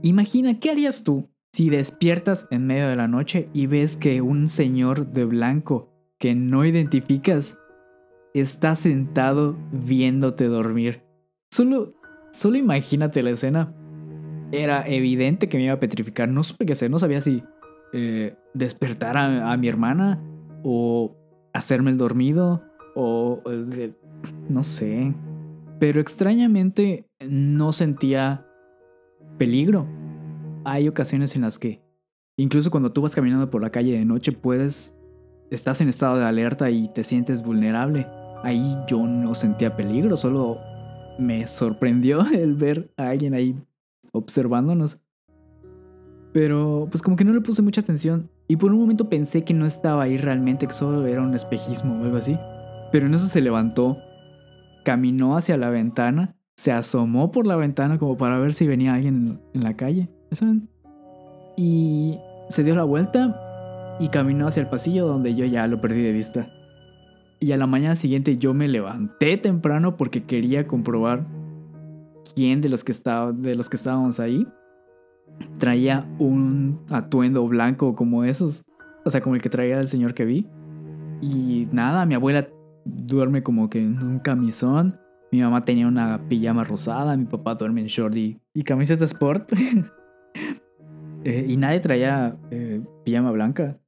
Imagina, 0.01 0.59
¿qué 0.59 0.69
harías 0.69 1.03
tú 1.03 1.29
si 1.53 1.69
despiertas 1.69 2.47
en 2.51 2.67
medio 2.67 2.89
de 2.89 2.95
la 2.95 3.07
noche 3.07 3.49
y 3.53 3.67
ves 3.67 3.95
que 3.95 4.21
un 4.21 4.49
señor 4.49 5.11
de 5.11 5.23
blanco 5.23 5.93
que 6.19 6.35
no 6.35 6.65
identificas 6.65 7.57
está 8.33 8.75
sentado 8.75 9.57
viéndote 9.71 10.45
dormir? 10.47 11.03
Solo, 11.51 11.93
solo 12.33 12.57
imagínate 12.57 13.23
la 13.23 13.29
escena. 13.29 13.73
Era 14.51 14.85
evidente 14.87 15.47
que 15.47 15.57
me 15.57 15.65
iba 15.65 15.73
a 15.73 15.79
petrificar, 15.79 16.27
no 16.27 16.43
supe 16.43 16.65
qué 16.65 16.73
hacer, 16.73 16.91
no 16.91 16.99
sabía 16.99 17.21
si 17.21 17.41
eh, 17.93 18.35
despertar 18.53 19.17
a, 19.17 19.55
mi 19.55 19.67
hermana 19.67 20.21
o 20.63 21.15
hacerme 21.53 21.91
el 21.91 21.97
dormido 21.97 22.63
o... 22.95 23.41
Eh, 23.49 23.93
no 24.49 24.63
sé, 24.63 25.13
pero 25.79 25.99
extrañamente 25.99 27.09
no 27.27 27.73
sentía 27.73 28.45
peligro. 29.37 29.87
Hay 30.65 30.87
ocasiones 30.87 31.35
en 31.35 31.41
las 31.41 31.59
que, 31.59 31.81
incluso 32.37 32.71
cuando 32.71 32.91
tú 32.91 33.01
vas 33.01 33.15
caminando 33.15 33.49
por 33.49 33.61
la 33.61 33.71
calle 33.71 33.97
de 33.97 34.05
noche, 34.05 34.31
puedes, 34.31 34.95
estás 35.51 35.81
en 35.81 35.89
estado 35.89 36.17
de 36.17 36.25
alerta 36.25 36.69
y 36.71 36.87
te 36.89 37.03
sientes 37.03 37.43
vulnerable. 37.43 38.07
Ahí 38.43 38.75
yo 38.87 39.05
no 39.05 39.35
sentía 39.35 39.75
peligro, 39.75 40.17
solo 40.17 40.57
me 41.19 41.47
sorprendió 41.47 42.25
el 42.33 42.55
ver 42.55 42.93
a 42.97 43.09
alguien 43.09 43.33
ahí 43.33 43.55
observándonos. 44.11 44.99
Pero 46.33 46.87
pues 46.89 47.01
como 47.01 47.15
que 47.15 47.23
no 47.23 47.33
le 47.33 47.41
puse 47.41 47.61
mucha 47.61 47.81
atención 47.81 48.29
y 48.47 48.55
por 48.55 48.71
un 48.71 48.79
momento 48.79 49.07
pensé 49.07 49.43
que 49.43 49.53
no 49.53 49.65
estaba 49.65 50.03
ahí 50.03 50.17
realmente, 50.17 50.67
que 50.67 50.73
solo 50.73 51.05
era 51.05 51.21
un 51.21 51.35
espejismo 51.35 51.99
o 51.99 52.03
algo 52.03 52.17
así. 52.17 52.37
Pero 52.91 53.05
en 53.05 53.13
eso 53.13 53.27
se 53.27 53.41
levantó 53.41 53.97
caminó 54.83 55.37
hacia 55.37 55.57
la 55.57 55.69
ventana, 55.69 56.35
se 56.55 56.71
asomó 56.71 57.31
por 57.31 57.47
la 57.47 57.55
ventana 57.55 57.97
como 57.97 58.17
para 58.17 58.37
ver 58.39 58.53
si 58.53 58.67
venía 58.67 58.93
alguien 58.93 59.39
en, 59.53 59.63
la 59.63 59.75
calle, 59.75 60.09
¿saben? 60.31 60.69
Y 61.57 62.19
se 62.49 62.63
dio 62.63 62.75
la 62.75 62.83
vuelta 62.83 63.39
y 63.99 64.09
caminó 64.09 64.47
hacia 64.47 64.61
el 64.61 64.69
pasillo 64.69 65.07
donde 65.07 65.35
yo 65.35 65.45
ya 65.45 65.67
lo 65.67 65.81
perdí 65.81 66.01
de 66.01 66.11
vista. 66.11 66.47
Y 67.39 67.51
a 67.51 67.57
la 67.57 67.67
mañana 67.67 67.95
siguiente 67.95 68.37
yo 68.37 68.53
me 68.53 68.67
levanté 68.67 69.37
temprano 69.37 69.97
porque 69.97 70.23
quería 70.23 70.67
comprobar 70.67 71.25
quién 72.35 72.61
de 72.61 72.69
los 72.69 72.83
que, 72.83 72.91
estaba, 72.91 73.31
de 73.31 73.55
los 73.55 73.69
que 73.69 73.75
estábamos 73.75 74.19
ahí 74.19 74.47
traía 75.57 76.05
un 76.19 76.79
atuendo 76.89 77.47
blanco 77.47 77.95
como 77.95 78.23
esos. 78.23 78.63
O 79.05 79.09
sea, 79.09 79.21
como 79.21 79.35
el 79.35 79.41
que 79.41 79.49
traía 79.49 79.79
el 79.79 79.87
señor 79.87 80.13
que 80.13 80.25
vi. 80.25 80.47
Y 81.21 81.67
nada, 81.71 82.05
mi 82.05 82.15
abuela 82.15 82.47
duerme 82.85 83.43
como 83.43 83.69
que 83.69 83.79
en 83.79 84.03
un 84.03 84.19
camisón. 84.19 84.99
Mi 85.31 85.41
mamá 85.41 85.65
tenía 85.65 85.87
una 85.87 86.27
pijama 86.27 86.63
rosada, 86.63 87.17
mi 87.17 87.25
papá 87.25 87.55
duerme 87.55 87.81
en 87.81 87.87
short 87.87 88.15
y, 88.15 88.39
camiseta 88.63 89.05
sport. 89.05 89.51
Eh, 91.25 91.45
y 91.47 91.55
nadie 91.55 91.79
traía 91.79 92.35
eh, 92.51 92.81
pijama 93.05 93.31
blanca. 93.31 93.79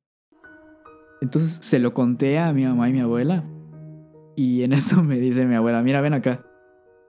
Entonces 1.19 1.59
se 1.61 1.79
lo 1.79 1.93
conté 1.93 2.39
a 2.39 2.53
mi 2.53 2.63
mamá 2.63 2.87
y 2.87 2.93
mi 2.93 3.01
abuela. 3.01 3.43
Y 4.37 4.63
en 4.63 4.71
eso 4.73 5.03
me 5.03 5.17
dice 5.19 5.45
mi 5.45 5.55
abuela, 5.55 5.81
mira, 5.81 5.99
ven 5.99 6.13
acá. 6.13 6.45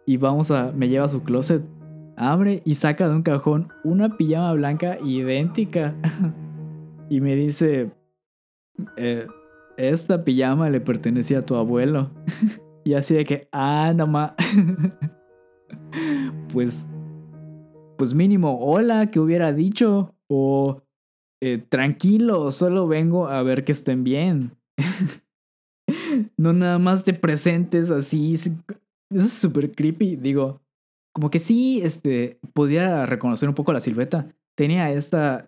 Y 0.05 0.17
vamos 0.17 0.51
a, 0.51 0.73
me 0.73 0.89
lleva 0.89 1.05
a 1.05 1.09
su 1.09 1.23
closet, 1.23 1.63
abre 2.17 2.61
y 2.65 2.75
saca 2.75 3.09
de 3.09 3.15
un 3.15 3.23
cajón 3.23 3.69
una 3.85 4.17
pijama 4.17 4.53
blanca 4.55 4.99
idéntica. 5.01 5.95
y 7.09 7.21
me 7.21 7.37
dice, 7.37 7.93
eh, 8.97 9.29
esta 9.77 10.25
pijama 10.25 10.71
le 10.71 10.81
pertenecía 10.81 11.41
a 11.41 11.43
tu 11.43 11.57
abuelo. 11.57 12.11
y 12.85 12.95
así 12.95 13.15
de 13.15 13.25
que, 13.25 13.49
ah, 13.53 13.93
no 13.95 14.07
ma. 14.07 14.35
pues, 16.53 16.87
pues 17.99 18.15
mínimo, 18.15 18.59
hola, 18.61 19.11
que 19.11 19.21
hubiera 19.21 19.53
dicho. 19.53 20.15
O, 20.29 20.83
eh, 21.41 21.59
tranquilo, 21.59 22.51
solo 22.53 22.89
vengo 22.89 23.29
a 23.29 23.43
ver 23.43 23.65
que 23.65 23.73
estén 23.73 24.05
bien. 24.05 24.57
no 26.37 26.53
nada 26.53 26.79
más 26.79 27.05
te 27.05 27.15
presentes 27.15 27.91
así. 27.91 28.35
Eso 28.35 28.51
es 29.11 29.33
súper 29.33 29.73
creepy. 29.73 30.17
Digo, 30.17 30.61
como 31.13 31.31
que 31.31 31.39
sí, 31.39 31.81
este, 31.83 32.39
podía 32.53 33.07
reconocer 33.07 33.49
un 33.49 33.55
poco 33.55 33.73
la 33.73 33.81
silueta. 33.81 34.29
Tenía 34.57 34.91
esta, 34.91 35.45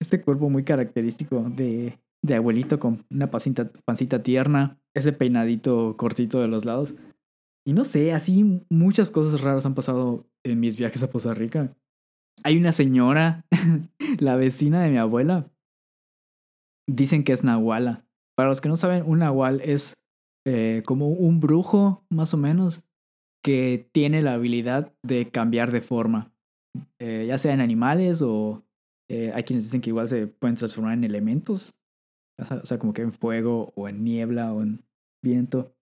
este 0.00 0.20
cuerpo 0.20 0.50
muy 0.50 0.64
característico 0.64 1.44
de 1.48 1.98
de 2.24 2.36
abuelito 2.36 2.78
con 2.78 3.04
una 3.10 3.30
pancita, 3.30 3.70
pancita 3.84 4.22
tierna, 4.22 4.78
ese 4.94 5.12
peinadito 5.12 5.96
cortito 5.96 6.40
de 6.40 6.48
los 6.48 6.64
lados. 6.64 6.94
Y 7.66 7.72
no 7.72 7.84
sé, 7.84 8.12
así 8.12 8.64
muchas 8.70 9.10
cosas 9.10 9.40
raras 9.40 9.66
han 9.66 9.74
pasado 9.74 10.26
en 10.44 10.60
mis 10.60 10.76
viajes 10.76 11.02
a 11.02 11.10
Costa 11.10 11.34
Rica. 11.34 11.74
Hay 12.44 12.56
una 12.56 12.72
señora, 12.72 13.44
la 14.18 14.36
vecina 14.36 14.82
de 14.82 14.90
mi 14.90 14.98
abuela, 14.98 15.50
dicen 16.88 17.24
que 17.24 17.32
es 17.32 17.44
Nahuala. 17.44 18.04
Para 18.36 18.48
los 18.48 18.60
que 18.60 18.68
no 18.68 18.76
saben, 18.76 19.04
un 19.06 19.20
Nahual 19.20 19.60
es 19.60 19.94
eh, 20.46 20.82
como 20.84 21.08
un 21.08 21.40
brujo, 21.40 22.04
más 22.10 22.34
o 22.34 22.36
menos, 22.36 22.82
que 23.44 23.88
tiene 23.92 24.22
la 24.22 24.34
habilidad 24.34 24.92
de 25.02 25.28
cambiar 25.28 25.72
de 25.72 25.82
forma, 25.82 26.32
eh, 27.00 27.26
ya 27.28 27.38
sea 27.38 27.52
en 27.52 27.60
animales 27.60 28.22
o 28.22 28.64
eh, 29.10 29.32
hay 29.34 29.42
quienes 29.42 29.64
dicen 29.64 29.80
que 29.80 29.90
igual 29.90 30.08
se 30.08 30.26
pueden 30.26 30.56
transformar 30.56 30.94
en 30.94 31.04
elementos. 31.04 31.74
O 32.38 32.66
sea, 32.66 32.78
como 32.78 32.92
que 32.92 33.02
en 33.02 33.12
fuego 33.12 33.72
o 33.76 33.88
en 33.88 34.04
niebla 34.04 34.52
o 34.52 34.62
en 34.62 34.84
viento. 35.22 35.74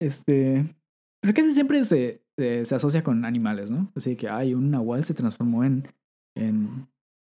Este. 0.00 0.76
Pero 1.22 1.34
casi 1.34 1.52
siempre 1.52 1.84
se, 1.84 2.22
se, 2.36 2.74
asocia 2.74 3.02
con 3.02 3.24
animales, 3.24 3.70
¿no? 3.70 3.90
Así 3.94 4.16
que, 4.16 4.28
hay 4.28 4.54
un 4.54 4.70
nahual 4.70 5.04
se 5.04 5.14
transformó 5.14 5.64
en. 5.64 5.88
en. 6.36 6.88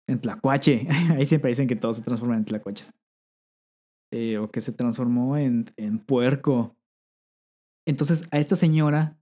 en 0.09 0.19
tlacuache. 0.19 0.87
Ahí 1.15 1.25
siempre 1.25 1.49
dicen 1.49 1.67
que 1.67 1.75
todos 1.75 1.97
se 1.97 2.03
transforman 2.03 2.39
en 2.39 2.45
tlacuaches. 2.45 2.93
Eh, 4.13 4.37
o 4.37 4.49
que 4.49 4.61
se 4.61 4.71
transformó 4.71 5.37
en, 5.37 5.65
en 5.77 5.99
puerco. 5.99 6.75
Entonces, 7.87 8.27
a 8.31 8.39
esta 8.39 8.55
señora, 8.55 9.19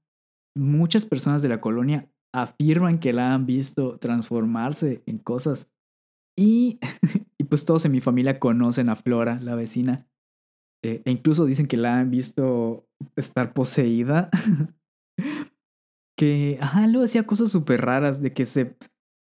muchas 0.56 1.06
personas 1.06 1.42
de 1.42 1.50
la 1.50 1.62
colonia 1.62 2.10
afirman 2.34 3.00
que 3.00 3.14
la 3.14 3.34
han 3.34 3.46
visto 3.46 3.98
transformarse 4.00 5.04
en 5.06 5.20
cosas. 5.20 5.70
Y 6.38 6.80
pues 7.54 7.66
todos 7.66 7.86
en 7.86 7.92
mi 7.92 8.02
familia 8.02 8.40
conocen 8.40 8.90
a 8.90 8.96
Flora, 8.96 9.40
la 9.40 9.54
vecina. 9.54 10.08
Eh, 10.84 11.04
e 11.06 11.12
incluso 11.12 11.46
dicen 11.46 11.68
que 11.68 11.78
la 11.78 12.00
han 12.00 12.10
visto 12.10 12.88
estar 13.16 13.54
poseída. 13.54 14.32
que, 16.18 16.58
ajá, 16.60 16.88
luego 16.88 17.06
hacía 17.06 17.28
cosas 17.28 17.52
súper 17.52 17.82
raras 17.82 18.24
de 18.24 18.34
que 18.34 18.46
se, 18.46 18.76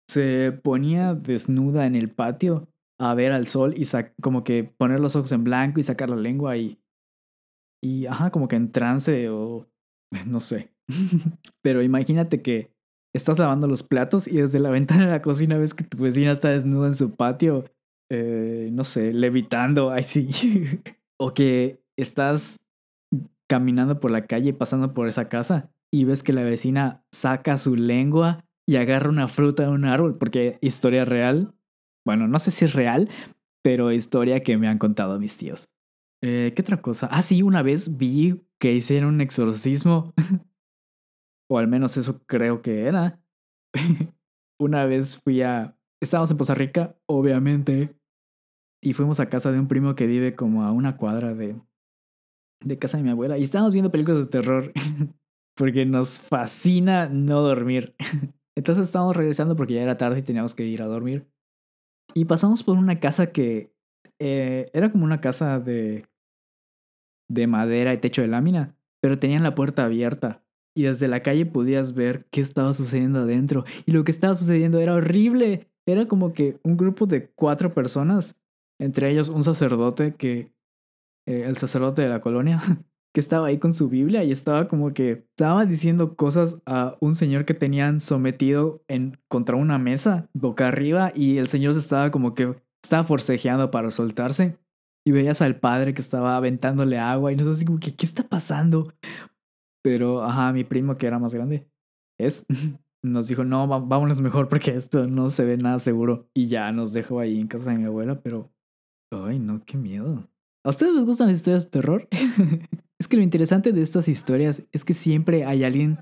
se 0.07 0.51
ponía 0.51 1.15
desnuda 1.15 1.87
en 1.87 1.95
el 1.95 2.11
patio 2.11 2.67
a 2.99 3.15
ver 3.15 3.31
al 3.31 3.47
sol 3.47 3.73
y 3.75 3.87
como 4.21 4.43
que 4.43 4.63
poner 4.63 4.99
los 4.99 5.15
ojos 5.15 5.31
en 5.31 5.43
blanco 5.43 5.79
y 5.79 5.83
sacar 5.83 6.11
la 6.11 6.15
lengua 6.15 6.55
y, 6.55 6.79
y, 7.83 8.05
ajá, 8.05 8.29
como 8.29 8.47
que 8.47 8.57
en 8.57 8.71
trance 8.71 9.27
o 9.29 9.67
no 10.27 10.39
sé. 10.39 10.71
Pero 11.63 11.81
imagínate 11.81 12.43
que 12.43 12.71
estás 13.11 13.39
lavando 13.39 13.65
los 13.65 13.81
platos 13.81 14.27
y 14.27 14.37
desde 14.37 14.59
la 14.59 14.69
ventana 14.79 15.05
de 15.05 15.11
la 15.13 15.23
cocina 15.23 15.57
ves 15.57 15.73
que 15.73 15.83
tu 15.83 15.97
vecina 15.97 16.33
está 16.33 16.49
desnuda 16.49 16.89
en 16.89 16.95
su 16.95 17.15
patio 17.15 17.65
eh, 18.09 18.69
no 18.71 18.83
sé, 18.83 19.13
levitando, 19.13 19.91
ay 19.91 20.03
sí. 20.03 20.29
o 21.19 21.33
que 21.33 21.81
estás 21.97 22.57
caminando 23.49 23.99
por 23.99 24.11
la 24.11 24.27
calle, 24.27 24.53
pasando 24.53 24.93
por 24.93 25.07
esa 25.07 25.27
casa 25.27 25.71
y 25.91 26.03
ves 26.03 26.23
que 26.23 26.33
la 26.33 26.43
vecina 26.43 27.03
saca 27.11 27.57
su 27.57 27.75
lengua 27.75 28.45
y 28.67 28.75
agarra 28.75 29.09
una 29.09 29.27
fruta 29.27 29.63
de 29.63 29.69
un 29.69 29.85
árbol, 29.85 30.17
porque 30.17 30.59
historia 30.61 31.03
real, 31.03 31.55
bueno, 32.05 32.27
no 32.27 32.37
sé 32.37 32.51
si 32.51 32.65
es 32.65 32.73
real, 32.73 33.09
pero 33.63 33.91
historia 33.91 34.43
que 34.43 34.57
me 34.57 34.67
han 34.67 34.77
contado 34.77 35.19
mis 35.19 35.37
tíos. 35.37 35.69
Eh, 36.23 36.53
¿Qué 36.55 36.61
otra 36.61 36.81
cosa? 36.81 37.07
Ah, 37.11 37.23
sí, 37.23 37.41
una 37.41 37.63
vez 37.63 37.97
vi 37.97 38.45
que 38.59 38.73
hicieron 38.73 39.15
un 39.15 39.21
exorcismo, 39.21 40.13
o 41.49 41.57
al 41.57 41.67
menos 41.67 41.97
eso 41.97 42.21
creo 42.27 42.61
que 42.61 42.83
era. 42.83 43.19
una 44.59 44.85
vez 44.85 45.17
fui 45.17 45.41
a... 45.41 45.75
Estábamos 46.01 46.31
en 46.31 46.37
Costa 46.37 46.53
Rica, 46.53 46.95
obviamente, 47.07 47.98
y 48.81 48.93
fuimos 48.93 49.19
a 49.19 49.29
casa 49.29 49.51
de 49.51 49.59
un 49.59 49.67
primo 49.67 49.95
que 49.95 50.07
vive 50.07 50.35
como 50.35 50.63
a 50.63 50.71
una 50.71 50.97
cuadra 50.97 51.33
de, 51.33 51.55
de 52.63 52.79
casa 52.79 52.97
de 52.97 53.03
mi 53.03 53.09
abuela 53.09 53.37
y 53.37 53.43
estábamos 53.43 53.73
viendo 53.73 53.91
películas 53.91 54.21
de 54.21 54.29
terror 54.29 54.73
porque 55.55 55.85
nos 55.85 56.21
fascina 56.21 57.07
no 57.07 57.41
dormir. 57.41 57.95
Entonces 58.55 58.87
estábamos 58.87 59.15
regresando 59.15 59.55
porque 59.55 59.75
ya 59.75 59.83
era 59.83 59.97
tarde 59.97 60.19
y 60.19 60.23
teníamos 60.23 60.55
que 60.55 60.65
ir 60.65 60.81
a 60.81 60.87
dormir. 60.87 61.27
Y 62.13 62.25
pasamos 62.25 62.63
por 62.63 62.77
una 62.77 62.99
casa 62.99 63.31
que 63.31 63.73
eh, 64.19 64.69
era 64.73 64.91
como 64.91 65.05
una 65.05 65.21
casa 65.21 65.59
de, 65.59 66.05
de 67.29 67.47
madera 67.47 67.93
y 67.93 67.99
techo 67.99 68.21
de 68.21 68.27
lámina, 68.27 68.75
pero 69.01 69.19
tenían 69.19 69.43
la 69.43 69.55
puerta 69.55 69.85
abierta. 69.85 70.43
Y 70.75 70.83
desde 70.83 71.07
la 71.07 71.21
calle 71.23 71.45
podías 71.45 71.93
ver 71.93 72.25
qué 72.31 72.41
estaba 72.41 72.73
sucediendo 72.73 73.19
adentro. 73.19 73.65
Y 73.85 73.91
lo 73.91 74.03
que 74.03 74.11
estaba 74.11 74.35
sucediendo 74.35 74.79
era 74.79 74.93
horrible. 74.93 75.67
Era 75.85 76.07
como 76.07 76.33
que 76.33 76.59
un 76.63 76.77
grupo 76.77 77.05
de 77.05 77.29
cuatro 77.29 77.73
personas, 77.73 78.39
entre 78.79 79.11
ellos 79.11 79.29
un 79.29 79.43
sacerdote 79.43 80.15
que... 80.15 80.53
Eh, 81.27 81.43
el 81.45 81.57
sacerdote 81.57 82.01
de 82.01 82.09
la 82.09 82.21
colonia, 82.21 82.59
que 83.13 83.19
estaba 83.19 83.47
ahí 83.47 83.57
con 83.57 83.73
su 83.73 83.89
Biblia 83.89 84.23
y 84.23 84.31
estaba 84.31 84.67
como 84.67 84.93
que 84.93 85.11
estaba 85.11 85.65
diciendo 85.65 86.15
cosas 86.15 86.57
a 86.65 86.97
un 86.99 87.15
señor 87.15 87.45
que 87.45 87.53
tenían 87.53 87.99
sometido 87.99 88.83
en 88.87 89.19
contra 89.27 89.55
una 89.55 89.77
mesa 89.77 90.29
boca 90.33 90.67
arriba 90.67 91.11
y 91.15 91.37
el 91.37 91.47
señor 91.47 91.73
se 91.73 91.79
estaba 91.79 92.11
como 92.11 92.35
que 92.35 92.55
estaba 92.83 93.03
forcejeando 93.03 93.71
para 93.71 93.91
soltarse 93.91 94.57
y 95.05 95.11
veías 95.11 95.41
al 95.41 95.59
padre 95.59 95.93
que 95.93 96.01
estaba 96.01 96.37
aventándole 96.37 96.99
agua 96.99 97.31
y 97.31 97.35
no 97.35 97.45
sé 97.45 97.51
así 97.51 97.65
como 97.65 97.79
que 97.79 97.95
qué 97.95 98.05
está 98.05 98.23
pasando 98.23 98.93
pero 99.83 100.23
ajá 100.23 100.51
mi 100.53 100.63
primo 100.63 100.97
que 100.97 101.07
era 101.07 101.19
más 101.19 101.33
grande 101.33 101.67
es 102.19 102.45
nos 103.03 103.27
dijo 103.27 103.43
no 103.43 103.67
vámonos 103.67 104.21
mejor 104.21 104.49
porque 104.49 104.75
esto 104.75 105.07
no 105.07 105.29
se 105.29 105.45
ve 105.45 105.57
nada 105.57 105.79
seguro 105.79 106.29
y 106.33 106.47
ya 106.47 106.71
nos 106.71 106.93
dejó 106.93 107.19
ahí 107.19 107.39
en 107.39 107.47
casa 107.47 107.71
de 107.71 107.79
mi 107.79 107.85
abuela 107.85 108.21
pero 108.21 108.51
ay 109.11 109.39
no 109.39 109.63
qué 109.65 109.77
miedo 109.77 110.29
¿A 110.65 110.69
ustedes 110.69 110.93
les 110.93 111.05
gustan 111.05 111.27
las 111.27 111.37
historias 111.37 111.65
de 111.65 111.71
terror? 111.71 112.07
es 112.99 113.07
que 113.07 113.15
lo 113.17 113.23
interesante 113.23 113.71
de 113.71 113.81
estas 113.81 114.07
historias 114.07 114.63
es 114.71 114.83
que 114.83 114.93
siempre 114.93 115.45
hay 115.45 115.63
alguien 115.63 115.97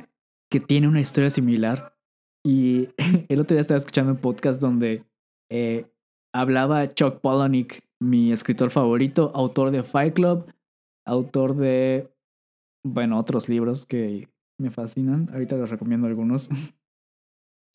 que 0.52 0.60
tiene 0.60 0.88
una 0.88 1.00
historia 1.00 1.30
similar. 1.30 1.96
Y 2.46 2.90
el 3.30 3.40
otro 3.40 3.56
día 3.56 3.62
estaba 3.62 3.78
escuchando 3.78 4.14
un 4.14 4.18
podcast 4.18 4.60
donde 4.60 5.04
eh, 5.52 5.86
hablaba 6.34 6.94
Chuck 6.94 7.22
Palahniuk, 7.22 7.76
mi 8.00 8.32
escritor 8.32 8.72
favorito, 8.72 9.32
autor 9.36 9.72
de 9.72 9.84
Fight 9.84 10.16
Club, 10.16 10.52
autor 11.06 11.56
de, 11.56 12.12
bueno, 12.84 13.20
otros 13.20 13.50
libros 13.50 13.86
que 13.86 14.28
me 14.60 14.72
fascinan. 14.72 15.30
Ahorita 15.32 15.56
les 15.58 15.70
recomiendo 15.70 16.08
algunos. 16.08 16.50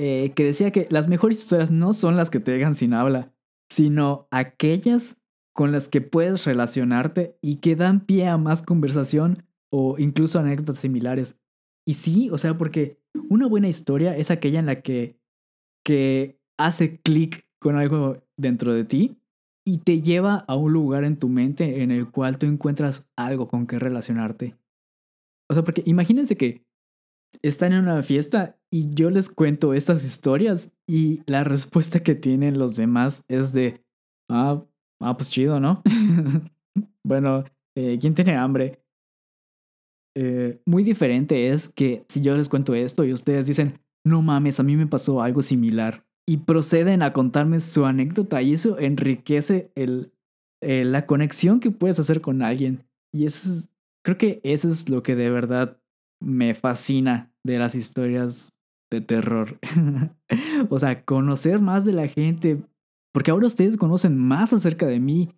Eh, 0.00 0.32
que 0.34 0.42
decía 0.42 0.72
que 0.72 0.88
las 0.90 1.06
mejores 1.06 1.38
historias 1.38 1.70
no 1.70 1.92
son 1.92 2.16
las 2.16 2.30
que 2.30 2.40
te 2.40 2.50
dejan 2.50 2.74
sin 2.74 2.94
habla, 2.94 3.30
sino 3.70 4.26
aquellas 4.30 5.21
con 5.54 5.72
las 5.72 5.88
que 5.88 6.00
puedes 6.00 6.44
relacionarte 6.44 7.36
y 7.42 7.56
que 7.56 7.76
dan 7.76 8.04
pie 8.04 8.28
a 8.28 8.38
más 8.38 8.62
conversación 8.62 9.44
o 9.70 9.98
incluso 9.98 10.38
anécdotas 10.38 10.78
similares. 10.78 11.36
Y 11.86 11.94
sí, 11.94 12.30
o 12.30 12.38
sea, 12.38 12.56
porque 12.56 13.00
una 13.28 13.46
buena 13.46 13.68
historia 13.68 14.16
es 14.16 14.30
aquella 14.30 14.60
en 14.60 14.66
la 14.66 14.82
que, 14.82 15.18
que 15.84 16.38
hace 16.58 17.00
clic 17.00 17.46
con 17.60 17.76
algo 17.76 18.22
dentro 18.36 18.72
de 18.72 18.84
ti 18.84 19.18
y 19.64 19.78
te 19.78 20.02
lleva 20.02 20.44
a 20.48 20.56
un 20.56 20.72
lugar 20.72 21.04
en 21.04 21.16
tu 21.16 21.28
mente 21.28 21.82
en 21.82 21.90
el 21.90 22.10
cual 22.10 22.38
tú 22.38 22.46
encuentras 22.46 23.10
algo 23.16 23.48
con 23.48 23.66
que 23.66 23.78
relacionarte. 23.78 24.56
O 25.50 25.54
sea, 25.54 25.64
porque 25.64 25.82
imagínense 25.86 26.36
que 26.36 26.64
están 27.42 27.72
en 27.72 27.80
una 27.80 28.02
fiesta 28.02 28.58
y 28.70 28.92
yo 28.94 29.10
les 29.10 29.28
cuento 29.28 29.74
estas 29.74 30.04
historias 30.04 30.70
y 30.86 31.22
la 31.26 31.44
respuesta 31.44 32.02
que 32.02 32.14
tienen 32.14 32.58
los 32.58 32.76
demás 32.76 33.22
es 33.28 33.52
de, 33.52 33.84
ah, 34.28 34.64
Ah, 35.02 35.16
pues 35.16 35.30
chido, 35.30 35.60
¿no? 35.60 35.82
bueno, 37.04 37.44
eh, 37.76 37.98
¿quién 38.00 38.14
tiene 38.14 38.36
hambre? 38.36 38.82
Eh, 40.14 40.60
muy 40.66 40.84
diferente 40.84 41.48
es 41.48 41.68
que 41.68 42.04
si 42.08 42.20
yo 42.20 42.36
les 42.36 42.48
cuento 42.48 42.74
esto 42.74 43.04
y 43.04 43.12
ustedes 43.12 43.46
dicen, 43.46 43.80
no 44.04 44.22
mames, 44.22 44.60
a 44.60 44.62
mí 44.62 44.76
me 44.76 44.86
pasó 44.86 45.22
algo 45.22 45.42
similar. 45.42 46.04
Y 46.28 46.38
proceden 46.38 47.02
a 47.02 47.12
contarme 47.12 47.60
su 47.60 47.84
anécdota 47.84 48.42
y 48.42 48.52
eso 48.54 48.78
enriquece 48.78 49.72
el, 49.74 50.12
eh, 50.62 50.84
la 50.84 51.06
conexión 51.06 51.58
que 51.58 51.70
puedes 51.72 51.98
hacer 51.98 52.20
con 52.20 52.42
alguien. 52.42 52.84
Y 53.12 53.26
eso 53.26 53.66
creo 54.04 54.18
que 54.18 54.40
eso 54.44 54.68
es 54.68 54.88
lo 54.88 55.02
que 55.02 55.16
de 55.16 55.30
verdad 55.30 55.78
me 56.20 56.54
fascina 56.54 57.32
de 57.44 57.58
las 57.58 57.74
historias 57.74 58.52
de 58.90 59.00
terror. 59.00 59.58
o 60.70 60.78
sea, 60.78 61.04
conocer 61.04 61.60
más 61.60 61.84
de 61.84 61.92
la 61.92 62.06
gente, 62.06 62.62
porque 63.12 63.30
ahora 63.30 63.46
ustedes 63.46 63.76
conocen 63.76 64.16
más 64.16 64.52
acerca 64.52 64.86
de 64.86 65.00
mí. 65.00 65.34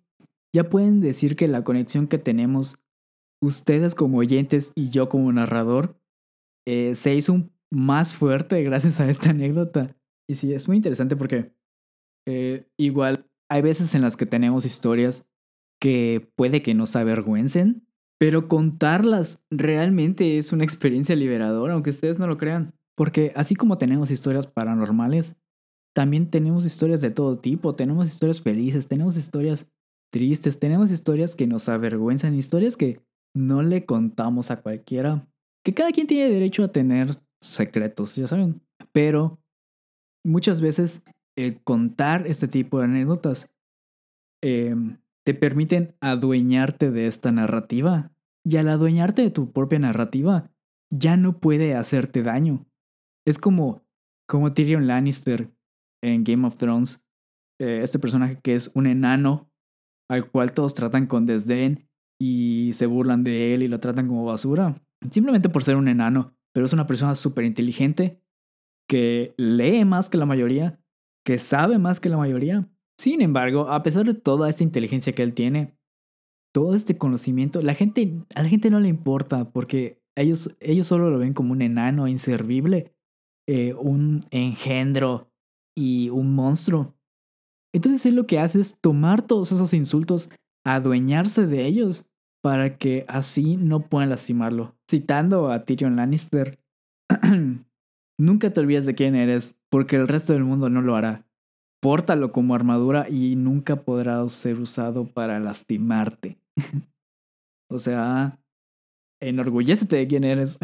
Ya 0.53 0.69
pueden 0.69 1.01
decir 1.01 1.35
que 1.35 1.47
la 1.47 1.63
conexión 1.63 2.07
que 2.07 2.17
tenemos, 2.17 2.77
ustedes 3.43 3.95
como 3.95 4.19
oyentes 4.19 4.71
y 4.75 4.89
yo 4.89 5.09
como 5.09 5.31
narrador, 5.31 5.99
eh, 6.65 6.95
se 6.95 7.13
hizo 7.13 7.49
más 7.71 8.15
fuerte 8.15 8.63
gracias 8.63 8.99
a 8.99 9.09
esta 9.09 9.31
anécdota. 9.31 9.95
Y 10.27 10.35
sí, 10.35 10.53
es 10.53 10.67
muy 10.67 10.77
interesante 10.77 11.15
porque 11.15 11.53
eh, 12.27 12.67
igual 12.77 13.27
hay 13.49 13.61
veces 13.61 13.93
en 13.93 14.01
las 14.01 14.17
que 14.17 14.25
tenemos 14.25 14.65
historias 14.65 15.27
que 15.79 16.31
puede 16.35 16.61
que 16.61 16.73
nos 16.73 16.95
avergüencen, 16.95 17.85
pero 18.17 18.47
contarlas 18.47 19.43
realmente 19.51 20.37
es 20.37 20.51
una 20.51 20.63
experiencia 20.63 21.15
liberadora, 21.15 21.73
aunque 21.73 21.89
ustedes 21.89 22.17
no 22.17 22.27
lo 22.27 22.37
crean. 22.37 22.73
Porque 22.95 23.33
así 23.35 23.55
como 23.55 23.77
tenemos 23.77 24.09
historias 24.09 24.47
paranormales, 24.47 25.35
también 25.95 26.29
tenemos 26.29 26.65
historias 26.65 26.99
de 26.99 27.09
todo 27.09 27.39
tipo, 27.39 27.73
tenemos 27.75 28.07
historias 28.07 28.41
felices, 28.41 28.87
tenemos 28.87 29.15
historias 29.15 29.71
tristes, 30.11 30.59
tenemos 30.59 30.91
historias 30.91 31.35
que 31.35 31.47
nos 31.47 31.69
avergüenzan, 31.69 32.35
historias 32.35 32.75
que 32.75 32.99
no 33.33 33.63
le 33.63 33.85
contamos 33.85 34.51
a 34.51 34.61
cualquiera, 34.61 35.27
que 35.63 35.73
cada 35.73 35.91
quien 35.93 36.07
tiene 36.07 36.29
derecho 36.29 36.63
a 36.63 36.71
tener 36.71 37.11
secretos, 37.41 38.15
ya 38.15 38.27
saben, 38.27 38.61
pero 38.91 39.39
muchas 40.25 40.59
veces 40.59 41.01
el 41.37 41.61
contar 41.63 42.27
este 42.27 42.47
tipo 42.49 42.79
de 42.79 42.85
anécdotas 42.85 43.49
em, 44.41 44.97
te 45.25 45.33
permiten 45.33 45.95
adueñarte 46.01 46.91
de 46.91 47.07
esta 47.07 47.31
narrativa. 47.31 48.11
Y 48.47 48.57
al 48.57 48.69
adueñarte 48.69 49.23
de 49.23 49.31
tu 49.31 49.51
propia 49.51 49.79
narrativa, 49.79 50.51
ya 50.91 51.17
no 51.17 51.39
puede 51.39 51.73
hacerte 51.73 52.21
daño. 52.21 52.65
Es 53.25 53.39
como, 53.39 53.81
como 54.27 54.53
Tyrion 54.53 54.85
Lannister, 54.85 55.54
en 56.05 56.23
Game 56.23 56.45
of 56.45 56.55
Thrones, 56.55 57.03
eh, 57.59 57.81
este 57.83 57.99
personaje 57.99 58.39
que 58.41 58.55
es 58.55 58.71
un 58.75 58.85
enano 58.85 59.49
al 60.09 60.29
cual 60.29 60.53
todos 60.53 60.73
tratan 60.73 61.07
con 61.07 61.25
desdén 61.25 61.89
y 62.21 62.71
se 62.73 62.85
burlan 62.85 63.23
de 63.23 63.53
él 63.53 63.63
y 63.63 63.67
lo 63.67 63.79
tratan 63.79 64.07
como 64.07 64.25
basura, 64.25 64.81
simplemente 65.11 65.49
por 65.49 65.63
ser 65.63 65.75
un 65.75 65.87
enano, 65.87 66.33
pero 66.53 66.65
es 66.65 66.73
una 66.73 66.87
persona 66.87 67.15
súper 67.15 67.45
inteligente 67.45 68.21
que 68.87 69.33
lee 69.37 69.83
más 69.83 70.09
que 70.09 70.17
la 70.17 70.25
mayoría, 70.25 70.79
que 71.25 71.39
sabe 71.39 71.79
más 71.79 71.99
que 71.99 72.09
la 72.09 72.17
mayoría. 72.17 72.69
Sin 72.99 73.21
embargo, 73.21 73.69
a 73.69 73.81
pesar 73.83 74.05
de 74.05 74.13
toda 74.13 74.49
esta 74.49 74.63
inteligencia 74.63 75.13
que 75.13 75.23
él 75.23 75.33
tiene, 75.33 75.75
todo 76.53 76.75
este 76.75 76.97
conocimiento, 76.97 77.61
la 77.61 77.73
gente, 77.73 78.21
a 78.35 78.43
la 78.43 78.49
gente 78.49 78.69
no 78.69 78.79
le 78.79 78.87
importa 78.87 79.51
porque 79.51 80.01
ellos, 80.15 80.55
ellos 80.61 80.87
solo 80.87 81.09
lo 81.09 81.17
ven 81.17 81.33
como 81.33 81.51
un 81.51 81.61
enano 81.61 82.07
inservible, 82.07 82.93
eh, 83.47 83.73
un 83.73 84.21
engendro 84.31 85.31
y 85.75 86.09
un 86.09 86.33
monstruo. 86.33 86.95
Entonces 87.73 88.05
él 88.05 88.15
lo 88.15 88.25
que 88.25 88.39
hace 88.39 88.61
es 88.61 88.77
tomar 88.79 89.21
todos 89.21 89.51
esos 89.51 89.73
insultos, 89.73 90.29
adueñarse 90.65 91.45
de 91.45 91.65
ellos, 91.65 92.05
para 92.41 92.77
que 92.77 93.05
así 93.07 93.57
no 93.57 93.81
puedan 93.81 94.09
lastimarlo. 94.09 94.75
Citando 94.89 95.51
a 95.51 95.65
Tyrion 95.65 95.95
Lannister, 95.95 96.59
nunca 98.19 98.53
te 98.53 98.59
olvides 98.61 98.85
de 98.85 98.95
quién 98.95 99.15
eres, 99.15 99.55
porque 99.69 99.97
el 99.97 100.07
resto 100.07 100.33
del 100.33 100.45
mundo 100.45 100.69
no 100.69 100.81
lo 100.81 100.95
hará. 100.95 101.25
Pórtalo 101.81 102.31
como 102.31 102.55
armadura 102.55 103.09
y 103.09 103.35
nunca 103.35 103.83
podrá 103.83 104.27
ser 104.29 104.59
usado 104.59 105.05
para 105.05 105.39
lastimarte. 105.39 106.37
o 107.69 107.79
sea, 107.79 108.39
enorgullécete 109.21 109.97
de 109.97 110.07
quién 110.07 110.23
eres. 110.23 110.57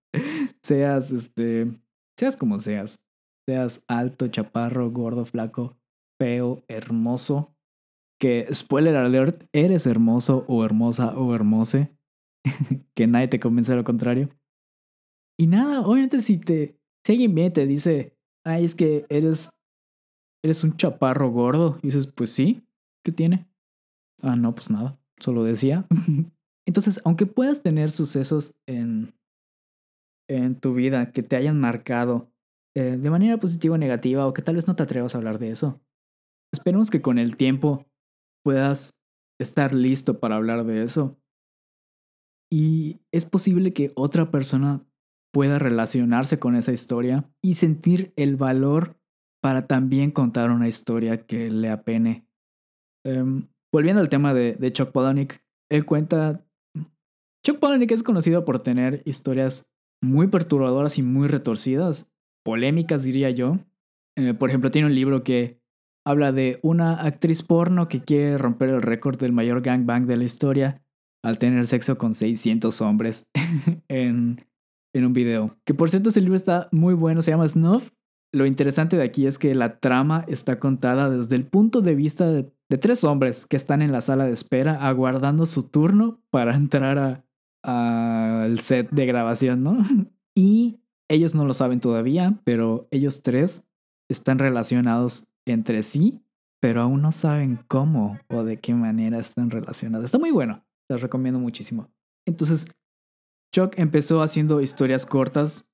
seas, 0.62 1.12
este, 1.12 1.70
seas 2.18 2.36
como 2.36 2.58
seas 2.60 2.98
seas 3.46 3.82
alto, 3.86 4.28
chaparro, 4.28 4.90
gordo, 4.90 5.24
flaco, 5.24 5.76
feo, 6.18 6.64
hermoso. 6.68 7.54
Que, 8.20 8.48
spoiler 8.52 8.96
alert, 8.96 9.44
eres 9.52 9.86
hermoso 9.86 10.44
o 10.48 10.64
hermosa 10.64 11.16
o 11.18 11.34
hermose. 11.34 11.96
que 12.94 13.06
nadie 13.06 13.28
te 13.28 13.40
convence 13.40 13.72
de 13.72 13.78
lo 13.78 13.84
contrario. 13.84 14.30
Y 15.38 15.46
nada, 15.46 15.82
obviamente 15.82 16.22
si 16.22 16.38
te, 16.38 16.80
alguien 17.06 17.34
viene 17.34 17.50
y 17.50 17.52
te 17.52 17.66
dice, 17.66 18.16
ay, 18.44 18.64
es 18.64 18.74
que 18.74 19.04
eres, 19.08 19.50
eres 20.42 20.64
un 20.64 20.76
chaparro 20.76 21.30
gordo, 21.30 21.78
y 21.82 21.88
dices, 21.88 22.06
pues 22.06 22.30
sí, 22.30 22.66
¿qué 23.04 23.12
tiene? 23.12 23.46
Ah, 24.22 24.36
no, 24.36 24.54
pues 24.54 24.70
nada, 24.70 24.98
solo 25.18 25.44
decía. 25.44 25.86
Entonces, 26.66 27.00
aunque 27.04 27.26
puedas 27.26 27.62
tener 27.62 27.90
sucesos 27.90 28.54
en, 28.66 29.14
en 30.28 30.58
tu 30.58 30.74
vida 30.74 31.12
que 31.12 31.22
te 31.22 31.36
hayan 31.36 31.60
marcado 31.60 32.32
eh, 32.76 32.98
de 32.98 33.08
manera 33.08 33.38
positiva 33.38 33.76
o 33.76 33.78
negativa 33.78 34.26
o 34.26 34.34
que 34.34 34.42
tal 34.42 34.56
vez 34.56 34.68
no 34.68 34.76
te 34.76 34.82
atrevas 34.82 35.14
a 35.14 35.18
hablar 35.18 35.38
de 35.38 35.50
eso. 35.50 35.80
Esperemos 36.52 36.90
que 36.90 37.00
con 37.00 37.18
el 37.18 37.38
tiempo 37.38 37.86
puedas 38.44 38.94
estar 39.40 39.72
listo 39.72 40.20
para 40.20 40.36
hablar 40.36 40.66
de 40.66 40.82
eso. 40.82 41.18
Y 42.52 43.00
es 43.12 43.24
posible 43.24 43.72
que 43.72 43.92
otra 43.96 44.30
persona 44.30 44.86
pueda 45.32 45.58
relacionarse 45.58 46.38
con 46.38 46.54
esa 46.54 46.70
historia 46.72 47.30
y 47.42 47.54
sentir 47.54 48.12
el 48.14 48.36
valor 48.36 49.00
para 49.42 49.66
también 49.66 50.10
contar 50.10 50.50
una 50.50 50.68
historia 50.68 51.24
que 51.24 51.50
le 51.50 51.70
apene. 51.70 52.28
Em, 53.06 53.48
volviendo 53.72 54.02
al 54.02 54.10
tema 54.10 54.34
de, 54.34 54.52
de 54.52 54.72
Chuck 54.74 54.92
Palahniuk, 54.92 55.40
él 55.70 55.86
cuenta... 55.86 56.44
Chuck 57.42 57.58
Palahniuk 57.58 57.90
es 57.92 58.02
conocido 58.02 58.44
por 58.44 58.58
tener 58.58 59.00
historias 59.06 59.66
muy 60.02 60.26
perturbadoras 60.26 60.98
y 60.98 61.02
muy 61.02 61.26
retorcidas, 61.26 62.12
polémicas 62.46 63.02
diría 63.02 63.30
yo. 63.30 63.58
Eh, 64.16 64.32
por 64.32 64.48
ejemplo, 64.48 64.70
tiene 64.70 64.86
un 64.86 64.94
libro 64.94 65.24
que 65.24 65.60
habla 66.06 66.30
de 66.30 66.60
una 66.62 66.94
actriz 66.94 67.42
porno 67.42 67.88
que 67.88 68.02
quiere 68.02 68.38
romper 68.38 68.70
el 68.70 68.80
récord 68.80 69.18
del 69.18 69.32
mayor 69.32 69.60
gangbang 69.60 70.06
de 70.06 70.16
la 70.16 70.24
historia 70.24 70.82
al 71.24 71.38
tener 71.38 71.66
sexo 71.66 71.98
con 71.98 72.14
600 72.14 72.80
hombres 72.80 73.28
en, 73.88 74.46
en 74.94 75.04
un 75.04 75.12
video. 75.12 75.58
Que 75.64 75.74
por 75.74 75.90
cierto 75.90 76.10
ese 76.10 76.20
libro 76.20 76.36
está 76.36 76.68
muy 76.70 76.94
bueno, 76.94 77.20
se 77.20 77.32
llama 77.32 77.48
Snuff. 77.48 77.90
Lo 78.32 78.46
interesante 78.46 78.96
de 78.96 79.02
aquí 79.02 79.26
es 79.26 79.38
que 79.38 79.52
la 79.56 79.80
trama 79.80 80.24
está 80.28 80.60
contada 80.60 81.10
desde 81.10 81.34
el 81.34 81.46
punto 81.46 81.80
de 81.80 81.96
vista 81.96 82.30
de, 82.30 82.52
tres 82.78 83.02
hombres 83.02 83.46
que 83.46 83.56
están 83.56 83.82
en 83.82 83.90
la 83.90 84.00
sala 84.00 84.24
de 84.26 84.32
espera 84.32 84.86
aguardando 84.86 85.46
su 85.46 85.64
turno 85.64 86.20
para 86.30 86.54
entrar 86.54 87.24
al 87.64 88.60
set 88.60 88.90
de 88.90 89.06
grabación, 89.06 89.62
¿no? 89.64 89.78
Y 90.38 90.80
ellos 91.08 91.34
no 91.34 91.44
lo 91.44 91.54
saben 91.54 91.80
todavía, 91.80 92.40
pero 92.44 92.88
ellos 92.90 93.22
tres 93.22 93.64
están 94.10 94.38
relacionados 94.38 95.26
entre 95.46 95.82
sí, 95.82 96.22
pero 96.60 96.82
aún 96.82 97.02
no 97.02 97.12
saben 97.12 97.60
cómo 97.68 98.18
o 98.28 98.44
de 98.44 98.58
qué 98.58 98.74
manera 98.74 99.18
están 99.18 99.50
relacionados. 99.50 100.04
Está 100.04 100.18
muy 100.18 100.30
bueno, 100.30 100.64
les 100.90 101.00
recomiendo 101.00 101.38
muchísimo. 101.38 101.88
Entonces, 102.26 102.66
Chuck 103.54 103.78
empezó 103.78 104.22
haciendo 104.22 104.60
historias 104.60 105.06
cortas 105.06 105.64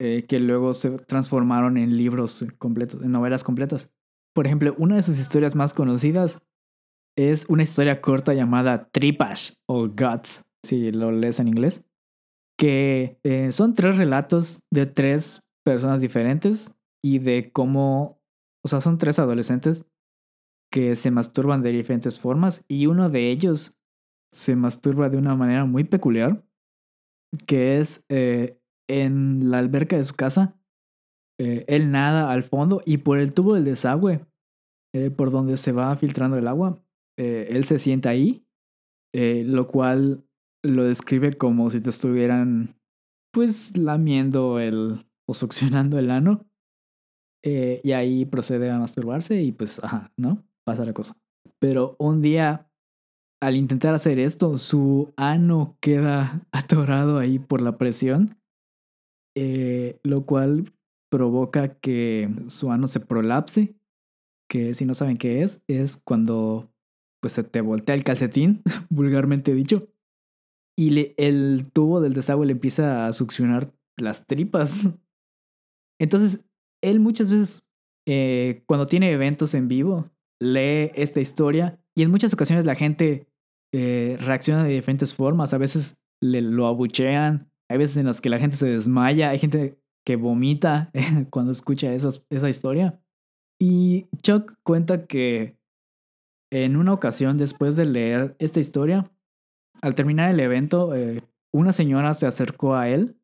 eh, 0.00 0.26
que 0.28 0.40
luego 0.40 0.74
se 0.74 0.90
transformaron 0.90 1.76
en 1.76 1.96
libros 1.96 2.44
completos, 2.58 3.02
en 3.02 3.12
novelas 3.12 3.44
completas. 3.44 3.92
Por 4.34 4.46
ejemplo, 4.46 4.74
una 4.78 4.96
de 4.96 5.02
sus 5.02 5.18
historias 5.18 5.54
más 5.54 5.72
conocidas 5.72 6.42
es 7.16 7.46
una 7.48 7.62
historia 7.62 8.00
corta 8.00 8.34
llamada 8.34 8.88
Tripas 8.90 9.62
o 9.66 9.88
Guts, 9.88 10.42
si 10.64 10.90
lo 10.90 11.12
lees 11.12 11.38
en 11.38 11.48
inglés, 11.48 11.88
que 12.56 13.18
eh, 13.24 13.52
son 13.52 13.74
tres 13.74 13.96
relatos 13.96 14.62
de 14.72 14.86
tres 14.86 15.40
personas 15.64 16.00
diferentes 16.00 16.72
y 17.02 17.18
de 17.18 17.50
cómo 17.52 18.20
o 18.64 18.68
sea, 18.68 18.80
son 18.80 18.98
tres 18.98 19.18
adolescentes 19.18 19.84
que 20.72 20.96
se 20.96 21.10
masturban 21.10 21.62
de 21.62 21.70
diferentes 21.70 22.18
formas 22.18 22.64
y 22.68 22.86
uno 22.86 23.10
de 23.10 23.30
ellos 23.30 23.78
se 24.32 24.56
masturba 24.56 25.08
de 25.08 25.18
una 25.18 25.36
manera 25.36 25.64
muy 25.66 25.84
peculiar, 25.84 26.44
que 27.46 27.78
es 27.78 28.04
eh, 28.08 28.58
en 28.88 29.50
la 29.50 29.58
alberca 29.58 29.96
de 29.96 30.04
su 30.04 30.14
casa. 30.14 30.58
Eh, 31.38 31.64
él 31.68 31.90
nada 31.90 32.32
al 32.32 32.42
fondo 32.42 32.82
y 32.84 32.98
por 32.98 33.18
el 33.18 33.34
tubo 33.34 33.54
del 33.54 33.64
desagüe, 33.64 34.26
por 35.16 35.32
donde 35.32 35.56
se 35.56 35.72
va 35.72 35.94
filtrando 35.96 36.36
el 36.38 36.46
agua, 36.46 36.80
él 37.16 37.64
se 37.64 37.80
sienta 37.80 38.10
ahí, 38.10 38.46
lo 39.12 39.66
cual 39.66 40.24
lo 40.64 40.84
describe 40.84 41.34
como 41.34 41.70
si 41.70 41.80
te 41.80 41.90
estuvieran 41.90 42.74
pues 43.32 43.76
lamiendo 43.76 44.58
el 44.58 45.06
o 45.26 45.34
succionando 45.34 45.98
el 45.98 46.10
ano. 46.10 46.46
Eh, 47.44 47.80
y 47.84 47.92
ahí 47.92 48.24
procede 48.24 48.70
a 48.70 48.78
masturbarse 48.78 49.42
y 49.42 49.52
pues, 49.52 49.82
ajá, 49.84 50.12
¿no? 50.16 50.42
Pasa 50.64 50.84
la 50.84 50.94
cosa. 50.94 51.16
Pero 51.58 51.94
un 51.98 52.22
día, 52.22 52.70
al 53.42 53.56
intentar 53.56 53.94
hacer 53.94 54.18
esto, 54.18 54.56
su 54.56 55.12
ano 55.16 55.76
queda 55.80 56.46
atorado 56.52 57.18
ahí 57.18 57.38
por 57.38 57.60
la 57.60 57.76
presión, 57.76 58.38
eh, 59.36 59.98
lo 60.02 60.24
cual 60.24 60.72
provoca 61.10 61.74
que 61.74 62.30
su 62.46 62.70
ano 62.70 62.86
se 62.86 63.00
prolapse, 63.00 63.74
que 64.48 64.72
si 64.74 64.86
no 64.86 64.94
saben 64.94 65.18
qué 65.18 65.42
es, 65.42 65.62
es 65.68 65.98
cuando 65.98 66.70
pues 67.20 67.34
se 67.34 67.44
te 67.44 67.60
voltea 67.60 67.94
el 67.94 68.04
calcetín, 68.04 68.62
vulgarmente 68.90 69.54
dicho, 69.54 69.88
y 70.76 71.14
el 71.16 71.70
tubo 71.72 72.00
del 72.00 72.14
desagüe 72.14 72.46
le 72.46 72.52
empieza 72.52 73.06
a 73.06 73.12
succionar 73.12 73.72
las 73.96 74.26
tripas. 74.26 74.74
Entonces, 76.00 76.44
él 76.82 77.00
muchas 77.00 77.30
veces, 77.30 77.64
eh, 78.06 78.62
cuando 78.66 78.86
tiene 78.86 79.12
eventos 79.12 79.54
en 79.54 79.68
vivo, 79.68 80.10
lee 80.40 80.90
esta 80.94 81.20
historia 81.20 81.80
y 81.94 82.02
en 82.02 82.10
muchas 82.10 82.34
ocasiones 82.34 82.64
la 82.64 82.74
gente 82.74 83.28
eh, 83.72 84.18
reacciona 84.20 84.64
de 84.64 84.74
diferentes 84.74 85.14
formas. 85.14 85.54
A 85.54 85.58
veces 85.58 86.02
le, 86.20 86.40
lo 86.40 86.66
abuchean, 86.66 87.50
hay 87.70 87.78
veces 87.78 87.96
en 87.96 88.06
las 88.06 88.20
que 88.20 88.28
la 88.30 88.38
gente 88.38 88.56
se 88.56 88.66
desmaya, 88.66 89.30
hay 89.30 89.38
gente 89.38 89.78
que 90.04 90.16
vomita 90.16 90.90
cuando 91.30 91.52
escucha 91.52 91.92
esa 91.92 92.48
historia. 92.48 93.00
Y 93.60 94.08
Chuck 94.22 94.54
cuenta 94.64 95.06
que 95.06 95.56
en 96.52 96.76
una 96.76 96.92
ocasión, 96.92 97.38
después 97.38 97.76
de 97.76 97.84
leer 97.84 98.36
esta 98.38 98.60
historia, 98.60 99.10
al 99.82 99.94
terminar 99.94 100.30
el 100.30 100.40
evento, 100.40 100.94
eh, 100.94 101.22
una 101.52 101.72
señora 101.72 102.14
se 102.14 102.26
acercó 102.26 102.74
a 102.74 102.88
él 102.88 103.16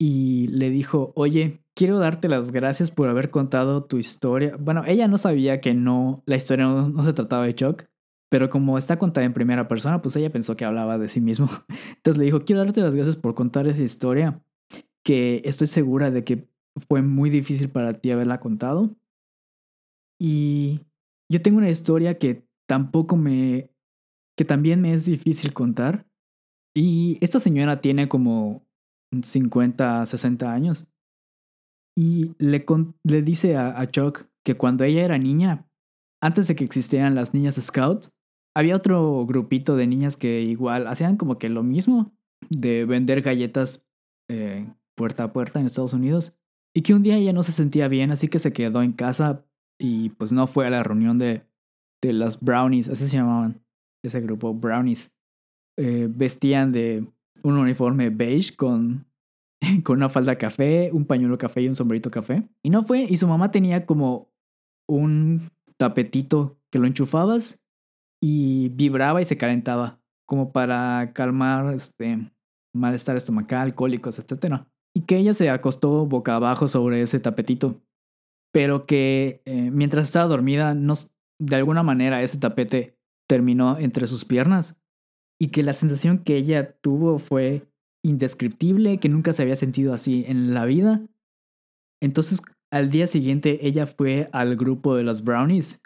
y 0.00 0.46
le 0.48 0.70
dijo, 0.70 1.12
oye, 1.16 1.60
quiero 1.74 1.98
darte 1.98 2.28
las 2.28 2.50
gracias 2.50 2.90
por 2.90 3.08
haber 3.08 3.30
contado 3.30 3.84
tu 3.84 3.98
historia. 3.98 4.56
Bueno, 4.58 4.84
ella 4.86 5.08
no 5.08 5.18
sabía 5.18 5.60
que 5.60 5.74
no, 5.74 6.22
la 6.26 6.36
historia 6.36 6.66
no, 6.66 7.04
se 7.04 7.12
trataba 7.12 7.46
de 7.46 7.54
Chuck, 7.54 7.84
pero 8.30 8.48
como 8.48 8.78
está 8.78 8.98
contada 8.98 9.24
en 9.26 9.32
primera 9.32 9.68
persona, 9.68 10.00
pues 10.00 10.14
ella 10.16 10.32
pensó 10.32 10.56
que 10.56 10.64
hablaba 10.64 10.98
de 10.98 11.08
sí 11.08 11.20
mismo. 11.20 11.48
Entonces 11.96 12.18
le 12.18 12.24
dijo, 12.24 12.44
quiero 12.44 12.64
darte 12.64 12.80
las 12.80 12.94
gracias 12.94 13.16
por 13.16 13.34
contar 13.34 13.66
esa 13.66 13.82
historia, 13.82 14.40
que 15.04 15.42
estoy 15.44 15.66
segura 15.66 16.10
de 16.10 16.24
que 16.24 16.48
fue 16.88 17.02
muy 17.02 17.30
difícil 17.30 17.70
para 17.70 17.94
ti 17.94 18.10
haberla 18.10 18.40
contado. 18.40 18.96
Y 20.20 20.80
yo 21.30 21.42
tengo 21.42 21.58
una 21.58 21.70
historia 21.70 22.18
que 22.18 22.44
tampoco 22.66 23.16
me, 23.16 23.70
que 24.38 24.44
también 24.44 24.80
me 24.80 24.94
es 24.94 25.04
difícil 25.04 25.52
contar. 25.52 26.06
Y 26.72 27.18
esta 27.20 27.40
señora 27.40 27.80
tiene 27.80 28.08
como 28.08 28.64
50, 29.20 30.06
60 30.06 30.52
años. 30.52 30.86
Y 31.96 32.36
le, 32.38 32.64
le 33.02 33.22
dice 33.22 33.56
a, 33.56 33.84
Chuck 33.90 34.26
que 34.44 34.56
cuando 34.56 34.84
ella 34.84 35.04
era 35.04 35.18
niña, 35.18 35.68
antes 36.22 36.46
de 36.46 36.54
que 36.54 36.64
existieran 36.64 37.16
las 37.16 37.34
niñas 37.34 37.56
scouts, 37.56 38.12
había 38.56 38.76
otro 38.76 39.26
grupito 39.26 39.74
de 39.74 39.88
niñas 39.88 40.16
que 40.16 40.42
igual 40.42 40.86
hacían 40.86 41.16
como 41.16 41.38
que 41.38 41.48
lo 41.48 41.64
mismo 41.64 42.12
de 42.48 42.84
vender 42.84 43.22
galletas 43.22 43.84
eh, 44.30 44.72
puerta 44.96 45.24
a 45.24 45.32
puerta 45.32 45.58
en 45.58 45.66
Estados 45.66 45.94
Unidos. 45.94 46.32
Y 46.76 46.82
que 46.82 46.94
un 46.94 47.02
día 47.02 47.16
ella 47.16 47.32
no 47.32 47.42
se 47.42 47.50
sentía 47.50 47.88
bien, 47.88 48.12
así 48.12 48.28
que 48.28 48.38
se 48.38 48.52
quedó 48.52 48.82
en 48.82 48.92
casa 48.92 49.44
y 49.80 50.10
pues 50.10 50.30
no 50.30 50.46
fue 50.46 50.68
a 50.68 50.70
la 50.70 50.84
reunión 50.84 51.18
de, 51.18 51.44
de 52.00 52.12
las 52.12 52.40
brownies, 52.40 52.88
así 52.88 53.08
se 53.08 53.16
llamaban, 53.16 53.64
ese 54.08 54.20
grupo, 54.20 54.52
brownies. 54.52 55.12
Eh, 55.78 56.08
vestían 56.10 56.72
de 56.72 57.06
un 57.42 57.56
uniforme 57.56 58.10
beige 58.10 58.56
con 58.56 59.08
con 59.84 59.96
una 59.98 60.08
falda 60.08 60.36
café, 60.36 60.90
un 60.92 61.04
pañuelo 61.04 61.38
café 61.38 61.62
y 61.62 61.68
un 61.68 61.74
sombrerito 61.74 62.10
café. 62.10 62.48
Y 62.62 62.70
no 62.70 62.84
fue, 62.84 63.06
y 63.08 63.16
su 63.16 63.26
mamá 63.26 63.50
tenía 63.50 63.86
como 63.86 64.30
un 64.88 65.50
tapetito 65.76 66.58
que 66.70 66.78
lo 66.78 66.86
enchufabas 66.86 67.60
y 68.20 68.70
vibraba 68.70 69.20
y 69.20 69.24
se 69.24 69.36
calentaba, 69.36 70.00
como 70.26 70.52
para 70.52 71.12
calmar 71.14 71.74
este 71.74 72.30
malestar 72.74 73.16
estomacal, 73.16 73.74
cólicos, 73.74 74.18
etc. 74.18 74.62
Y 74.94 75.02
que 75.02 75.16
ella 75.16 75.34
se 75.34 75.50
acostó 75.50 76.06
boca 76.06 76.36
abajo 76.36 76.68
sobre 76.68 77.02
ese 77.02 77.20
tapetito, 77.20 77.80
pero 78.52 78.86
que 78.86 79.42
eh, 79.44 79.70
mientras 79.70 80.04
estaba 80.04 80.26
dormida, 80.26 80.74
no, 80.74 80.94
de 81.40 81.56
alguna 81.56 81.82
manera 81.82 82.22
ese 82.22 82.38
tapete 82.38 82.97
terminó 83.28 83.78
entre 83.78 84.06
sus 84.06 84.24
piernas 84.24 84.76
y 85.40 85.48
que 85.48 85.62
la 85.62 85.72
sensación 85.72 86.18
que 86.18 86.36
ella 86.36 86.72
tuvo 86.80 87.18
fue 87.18 87.68
indescriptible, 88.04 88.98
que 88.98 89.08
nunca 89.08 89.32
se 89.32 89.42
había 89.42 89.56
sentido 89.56 89.92
así 89.92 90.24
en 90.26 90.54
la 90.54 90.64
vida. 90.64 91.06
Entonces, 92.02 92.42
al 92.72 92.90
día 92.90 93.06
siguiente, 93.06 93.66
ella 93.66 93.86
fue 93.86 94.28
al 94.32 94.56
grupo 94.56 94.96
de 94.96 95.04
los 95.04 95.22
brownies 95.22 95.80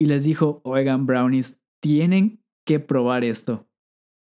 y 0.00 0.06
les 0.06 0.24
dijo, 0.24 0.60
oigan, 0.64 1.06
brownies, 1.06 1.60
tienen 1.82 2.40
que 2.66 2.80
probar 2.80 3.24
esto. 3.24 3.66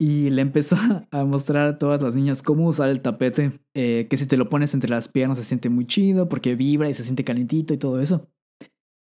Y 0.02 0.30
le 0.30 0.42
empezó 0.42 0.78
a 1.12 1.26
mostrar 1.26 1.68
a 1.68 1.78
todas 1.78 2.02
las 2.02 2.16
niñas 2.16 2.44
cómo 2.44 2.68
usar 2.68 2.90
el 2.90 3.02
tapete, 3.02 3.60
eh, 3.74 4.08
que 4.10 4.18
si 4.18 4.28
te 4.28 4.38
lo 4.38 4.50
pones 4.50 4.74
entre 4.74 4.90
las 4.90 5.08
piernas 5.08 5.38
se 5.38 5.44
siente 5.44 5.70
muy 5.70 5.86
chido 5.86 6.30
porque 6.30 6.56
vibra 6.56 6.90
y 6.90 6.94
se 6.94 7.04
siente 7.04 7.24
calentito 7.24 7.74
y 7.74 7.78
todo 7.78 8.00
eso. 8.00 8.28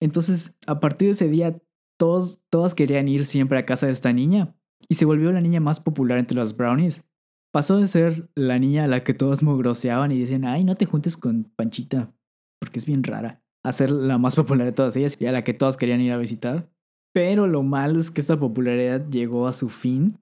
Entonces, 0.01 0.57
a 0.67 0.81
partir 0.81 1.09
de 1.09 1.13
ese 1.13 1.29
día, 1.29 1.57
todos, 1.99 2.41
todas 2.51 2.75
querían 2.75 3.09
ir 3.09 3.25
siempre 3.25 3.59
a 3.59 3.67
casa 3.67 3.87
de 3.87 3.93
esta 3.93 4.13
niña 4.13 4.55
y 4.89 4.97
se 4.97 5.05
volvió 5.05 5.33
la 5.33 5.41
niña 5.41 5.61
más 5.61 5.81
popular 5.81 6.19
entre 6.19 6.37
los 6.37 6.57
brownies 6.57 7.05
pasó 7.53 7.79
de 7.79 7.87
ser 7.87 8.29
la 8.35 8.59
niña 8.59 8.85
a 8.85 8.89
la 8.89 9.05
que 9.05 9.15
todos 9.15 9.43
mugroseaban 9.43 10.11
y 10.11 10.19
decían, 10.19 10.45
ay, 10.45 10.65
no 10.65 10.75
te 10.75 10.87
juntes 10.87 11.17
con 11.17 11.45
Panchita, 11.55 12.13
porque 12.59 12.79
es 12.79 12.87
bien 12.87 13.05
rara, 13.05 13.43
a 13.63 13.73
ser 13.73 13.91
la 13.91 14.19
más 14.19 14.35
popular 14.35 14.67
de 14.67 14.73
todas 14.73 14.97
ellas 14.97 15.21
y 15.21 15.27
a 15.27 15.33
la 15.33 15.45
que 15.45 15.55
todos 15.55 15.77
querían 15.77 16.01
ir 16.01 16.13
a 16.13 16.19
visitar. 16.19 16.69
Pero 17.15 17.47
lo 17.47 17.63
malo 17.63 18.01
es 18.01 18.11
que 18.11 18.23
esta 18.23 18.41
popularidad 18.41 19.07
llegó 19.11 19.47
a 19.47 19.53
su 19.53 19.69
fin 19.69 20.19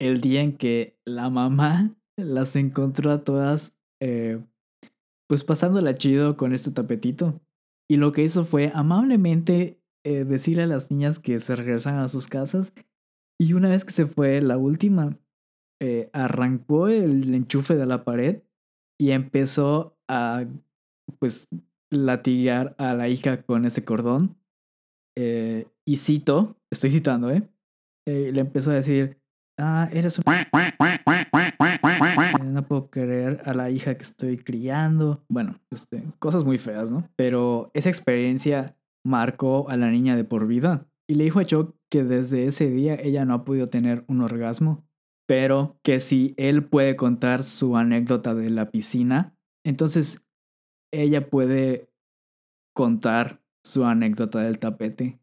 el 0.00 0.20
día 0.20 0.42
en 0.42 0.56
que 0.56 0.98
la 1.04 1.28
mamá 1.28 1.94
las 2.16 2.54
encontró 2.56 3.10
a 3.10 3.24
todas, 3.24 3.76
eh, 4.00 4.40
pues 5.28 5.44
pasándola 5.44 5.94
chido 5.94 6.36
con 6.36 6.54
este 6.54 6.70
tapetito. 6.70 7.40
Y 7.88 7.96
lo 7.96 8.12
que 8.12 8.22
hizo 8.22 8.44
fue 8.44 8.70
amablemente 8.72 9.79
eh, 10.04 10.24
decirle 10.24 10.62
a 10.62 10.66
las 10.66 10.90
niñas 10.90 11.18
que 11.18 11.38
se 11.40 11.56
regresaran 11.56 12.00
a 12.00 12.08
sus 12.08 12.26
casas. 12.26 12.72
Y 13.38 13.54
una 13.54 13.68
vez 13.68 13.84
que 13.84 13.92
se 13.92 14.06
fue 14.06 14.40
la 14.40 14.56
última, 14.56 15.18
eh, 15.80 16.10
arrancó 16.12 16.88
el 16.88 17.34
enchufe 17.34 17.74
de 17.74 17.86
la 17.86 18.04
pared 18.04 18.42
y 18.98 19.12
empezó 19.12 19.96
a, 20.08 20.44
pues, 21.18 21.48
latigar 21.90 22.74
a 22.78 22.94
la 22.94 23.08
hija 23.08 23.42
con 23.42 23.64
ese 23.64 23.84
cordón. 23.84 24.36
Eh, 25.16 25.66
y 25.86 25.96
cito, 25.96 26.56
estoy 26.70 26.90
citando, 26.90 27.30
¿eh? 27.30 27.48
Le 28.06 28.40
empezó 28.40 28.72
a 28.72 28.74
decir, 28.74 29.18
ah, 29.58 29.88
eres 29.92 30.18
un... 30.18 30.24
No 32.44 32.66
puedo 32.66 32.90
creer 32.90 33.42
a 33.44 33.54
la 33.54 33.70
hija 33.70 33.94
que 33.94 34.02
estoy 34.02 34.38
criando. 34.38 35.24
Bueno, 35.28 35.60
este, 35.70 36.02
cosas 36.18 36.44
muy 36.44 36.58
feas, 36.58 36.90
¿no? 36.90 37.08
Pero 37.16 37.70
esa 37.74 37.88
experiencia 37.88 38.76
marcó 39.04 39.68
a 39.68 39.76
la 39.76 39.90
niña 39.90 40.16
de 40.16 40.24
por 40.24 40.46
vida. 40.46 40.86
Y 41.08 41.14
le 41.14 41.24
dijo 41.24 41.40
a 41.40 41.44
Chuck 41.44 41.74
que 41.90 42.04
desde 42.04 42.46
ese 42.46 42.70
día 42.70 42.94
ella 42.94 43.24
no 43.24 43.34
ha 43.34 43.44
podido 43.44 43.68
tener 43.68 44.04
un 44.06 44.20
orgasmo, 44.20 44.86
pero 45.26 45.78
que 45.82 46.00
si 46.00 46.34
él 46.36 46.64
puede 46.64 46.96
contar 46.96 47.42
su 47.42 47.76
anécdota 47.76 48.34
de 48.34 48.50
la 48.50 48.70
piscina, 48.70 49.36
entonces 49.64 50.24
ella 50.92 51.28
puede 51.28 51.90
contar 52.74 53.42
su 53.64 53.84
anécdota 53.84 54.40
del 54.40 54.58
tapete. 54.58 55.20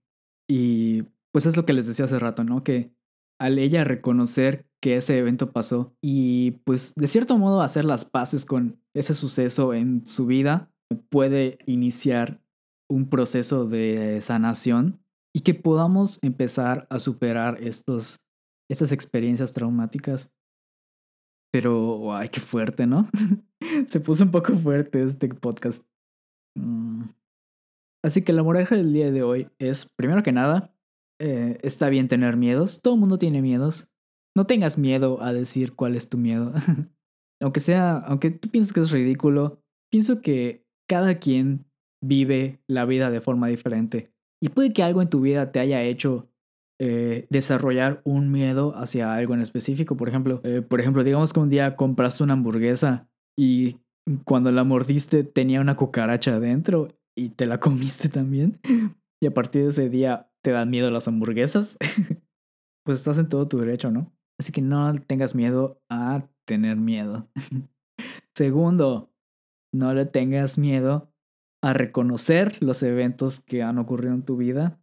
Y 0.49 1.03
pues 1.31 1.45
es 1.45 1.57
lo 1.57 1.65
que 1.65 1.73
les 1.73 1.87
decía 1.87 2.05
hace 2.05 2.19
rato, 2.19 2.43
¿no? 2.43 2.63
Que 2.63 2.91
al 3.39 3.59
ella 3.59 3.83
reconocer 3.83 4.65
que 4.81 4.97
ese 4.97 5.17
evento 5.17 5.51
pasó 5.51 5.95
y 6.01 6.51
pues 6.63 6.93
de 6.95 7.07
cierto 7.07 7.37
modo 7.37 7.61
hacer 7.61 7.85
las 7.85 8.05
paces 8.05 8.45
con 8.45 8.79
ese 8.93 9.13
suceso 9.13 9.73
en 9.73 10.05
su 10.07 10.25
vida, 10.25 10.71
puede 11.09 11.59
iniciar 11.65 12.41
un 12.89 13.09
proceso 13.09 13.65
de 13.65 14.21
sanación 14.21 14.99
y 15.35 15.41
que 15.41 15.53
podamos 15.53 16.19
empezar 16.23 16.87
a 16.89 16.99
superar 16.99 17.61
estos, 17.61 18.19
estas 18.69 18.91
experiencias 18.91 19.53
traumáticas. 19.53 20.33
Pero, 21.51 22.15
ay, 22.15 22.29
qué 22.29 22.39
fuerte, 22.39 22.87
¿no? 22.87 23.09
Se 23.87 23.99
puso 23.99 24.23
un 24.23 24.31
poco 24.31 24.55
fuerte 24.57 25.03
este 25.03 25.27
podcast. 25.29 25.85
Mm. 26.55 27.03
Así 28.03 28.23
que 28.23 28.33
la 28.33 28.43
moraleja 28.43 28.75
del 28.75 28.93
día 28.93 29.11
de 29.11 29.23
hoy 29.23 29.49
es, 29.59 29.89
primero 29.95 30.23
que 30.23 30.31
nada, 30.31 30.73
eh, 31.19 31.57
está 31.61 31.89
bien 31.89 32.07
tener 32.07 32.37
miedos. 32.37 32.81
Todo 32.81 32.93
el 32.93 32.99
mundo 32.99 33.17
tiene 33.17 33.41
miedos. 33.41 33.89
No 34.35 34.45
tengas 34.45 34.77
miedo 34.77 35.21
a 35.21 35.33
decir 35.33 35.75
cuál 35.75 35.95
es 35.95 36.09
tu 36.09 36.17
miedo. 36.17 36.53
aunque 37.41 37.59
sea, 37.59 37.97
aunque 37.97 38.31
tú 38.31 38.49
pienses 38.49 38.73
que 38.73 38.79
es 38.79 38.91
ridículo, 38.91 39.61
pienso 39.91 40.21
que 40.21 40.65
cada 40.87 41.19
quien 41.19 41.65
vive 42.01 42.59
la 42.67 42.85
vida 42.85 43.09
de 43.09 43.21
forma 43.21 43.47
diferente. 43.47 44.11
Y 44.41 44.49
puede 44.49 44.73
que 44.73 44.83
algo 44.83 45.01
en 45.01 45.09
tu 45.09 45.21
vida 45.21 45.51
te 45.51 45.59
haya 45.59 45.81
hecho 45.83 46.29
eh, 46.79 47.25
desarrollar 47.29 48.01
un 48.03 48.31
miedo 48.31 48.75
hacia 48.75 49.15
algo 49.15 49.33
en 49.33 49.41
específico. 49.41 49.97
Por 49.97 50.09
ejemplo, 50.09 50.41
eh, 50.43 50.61
por 50.61 50.79
ejemplo, 50.79 51.03
digamos 51.03 51.33
que 51.33 51.39
un 51.39 51.49
día 51.49 51.75
compraste 51.75 52.23
una 52.23 52.33
hamburguesa 52.33 53.09
y 53.37 53.77
cuando 54.23 54.51
la 54.51 54.63
mordiste 54.63 55.23
tenía 55.23 55.59
una 55.59 55.75
cucaracha 55.75 56.35
adentro 56.35 56.89
y 57.15 57.29
te 57.29 57.47
la 57.47 57.59
comiste 57.59 58.09
también. 58.09 58.59
Y 59.21 59.25
a 59.25 59.33
partir 59.33 59.63
de 59.63 59.69
ese 59.69 59.89
día 59.89 60.29
te 60.43 60.51
dan 60.51 60.69
miedo 60.69 60.91
las 60.91 61.07
hamburguesas. 61.07 61.77
pues 62.85 62.99
estás 62.99 63.17
en 63.17 63.27
todo 63.27 63.47
tu 63.47 63.57
derecho, 63.57 63.91
¿no? 63.91 64.13
Así 64.39 64.51
que 64.51 64.61
no 64.61 64.93
tengas 65.01 65.33
miedo 65.33 65.81
a 65.89 66.27
tener 66.45 66.77
miedo. 66.77 67.27
Segundo, 68.35 69.11
no 69.73 69.93
le 69.93 70.05
tengas 70.05 70.57
miedo 70.57 71.11
a 71.63 71.73
reconocer 71.73 72.57
los 72.61 72.83
eventos 72.83 73.41
que 73.41 73.63
han 73.63 73.77
ocurrido 73.77 74.13
en 74.13 74.23
tu 74.23 74.37
vida, 74.37 74.79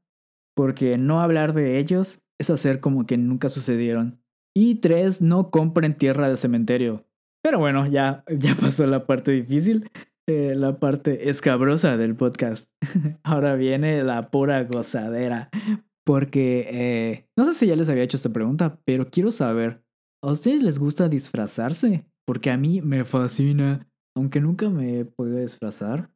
porque 0.56 0.98
no 0.98 1.20
hablar 1.20 1.54
de 1.54 1.78
ellos 1.78 2.24
es 2.38 2.50
hacer 2.50 2.80
como 2.80 3.06
que 3.06 3.16
nunca 3.16 3.48
sucedieron. 3.48 4.20
Y 4.56 4.76
tres, 4.76 5.20
no 5.20 5.50
compren 5.50 5.96
tierra 5.96 6.28
de 6.28 6.36
cementerio. 6.36 7.04
Pero 7.42 7.58
bueno, 7.58 7.86
ya, 7.86 8.24
ya 8.38 8.54
pasó 8.54 8.86
la 8.86 9.06
parte 9.06 9.32
difícil, 9.32 9.90
eh, 10.28 10.54
la 10.56 10.78
parte 10.78 11.28
escabrosa 11.28 11.96
del 11.96 12.16
podcast. 12.16 12.70
Ahora 13.22 13.54
viene 13.54 14.02
la 14.02 14.30
pura 14.30 14.62
gozadera. 14.64 15.50
Porque 16.06 16.68
eh, 16.70 17.28
no 17.36 17.46
sé 17.46 17.54
si 17.54 17.66
ya 17.66 17.76
les 17.76 17.88
había 17.88 18.02
hecho 18.02 18.16
esta 18.16 18.32
pregunta, 18.32 18.78
pero 18.84 19.10
quiero 19.10 19.30
saber, 19.30 19.82
¿a 20.22 20.32
ustedes 20.32 20.62
les 20.62 20.78
gusta 20.78 21.08
disfrazarse? 21.08 22.04
Porque 22.26 22.50
a 22.50 22.58
mí 22.58 22.82
me 22.82 23.04
fascina, 23.04 23.88
aunque 24.14 24.40
nunca 24.40 24.68
me 24.68 25.00
he 25.00 25.04
podido 25.06 25.38
disfrazar. 25.38 26.13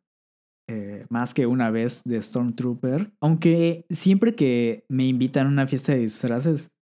Eh, 0.70 1.06
más 1.08 1.32
que 1.32 1.46
una 1.46 1.70
vez 1.70 2.02
de 2.04 2.20
Stormtrooper. 2.20 3.10
Aunque 3.20 3.86
siempre 3.88 4.34
que 4.34 4.84
me 4.88 5.06
invitan 5.06 5.46
a 5.46 5.50
una 5.50 5.66
fiesta 5.66 5.94
de 5.94 6.00
disfraces, 6.00 6.72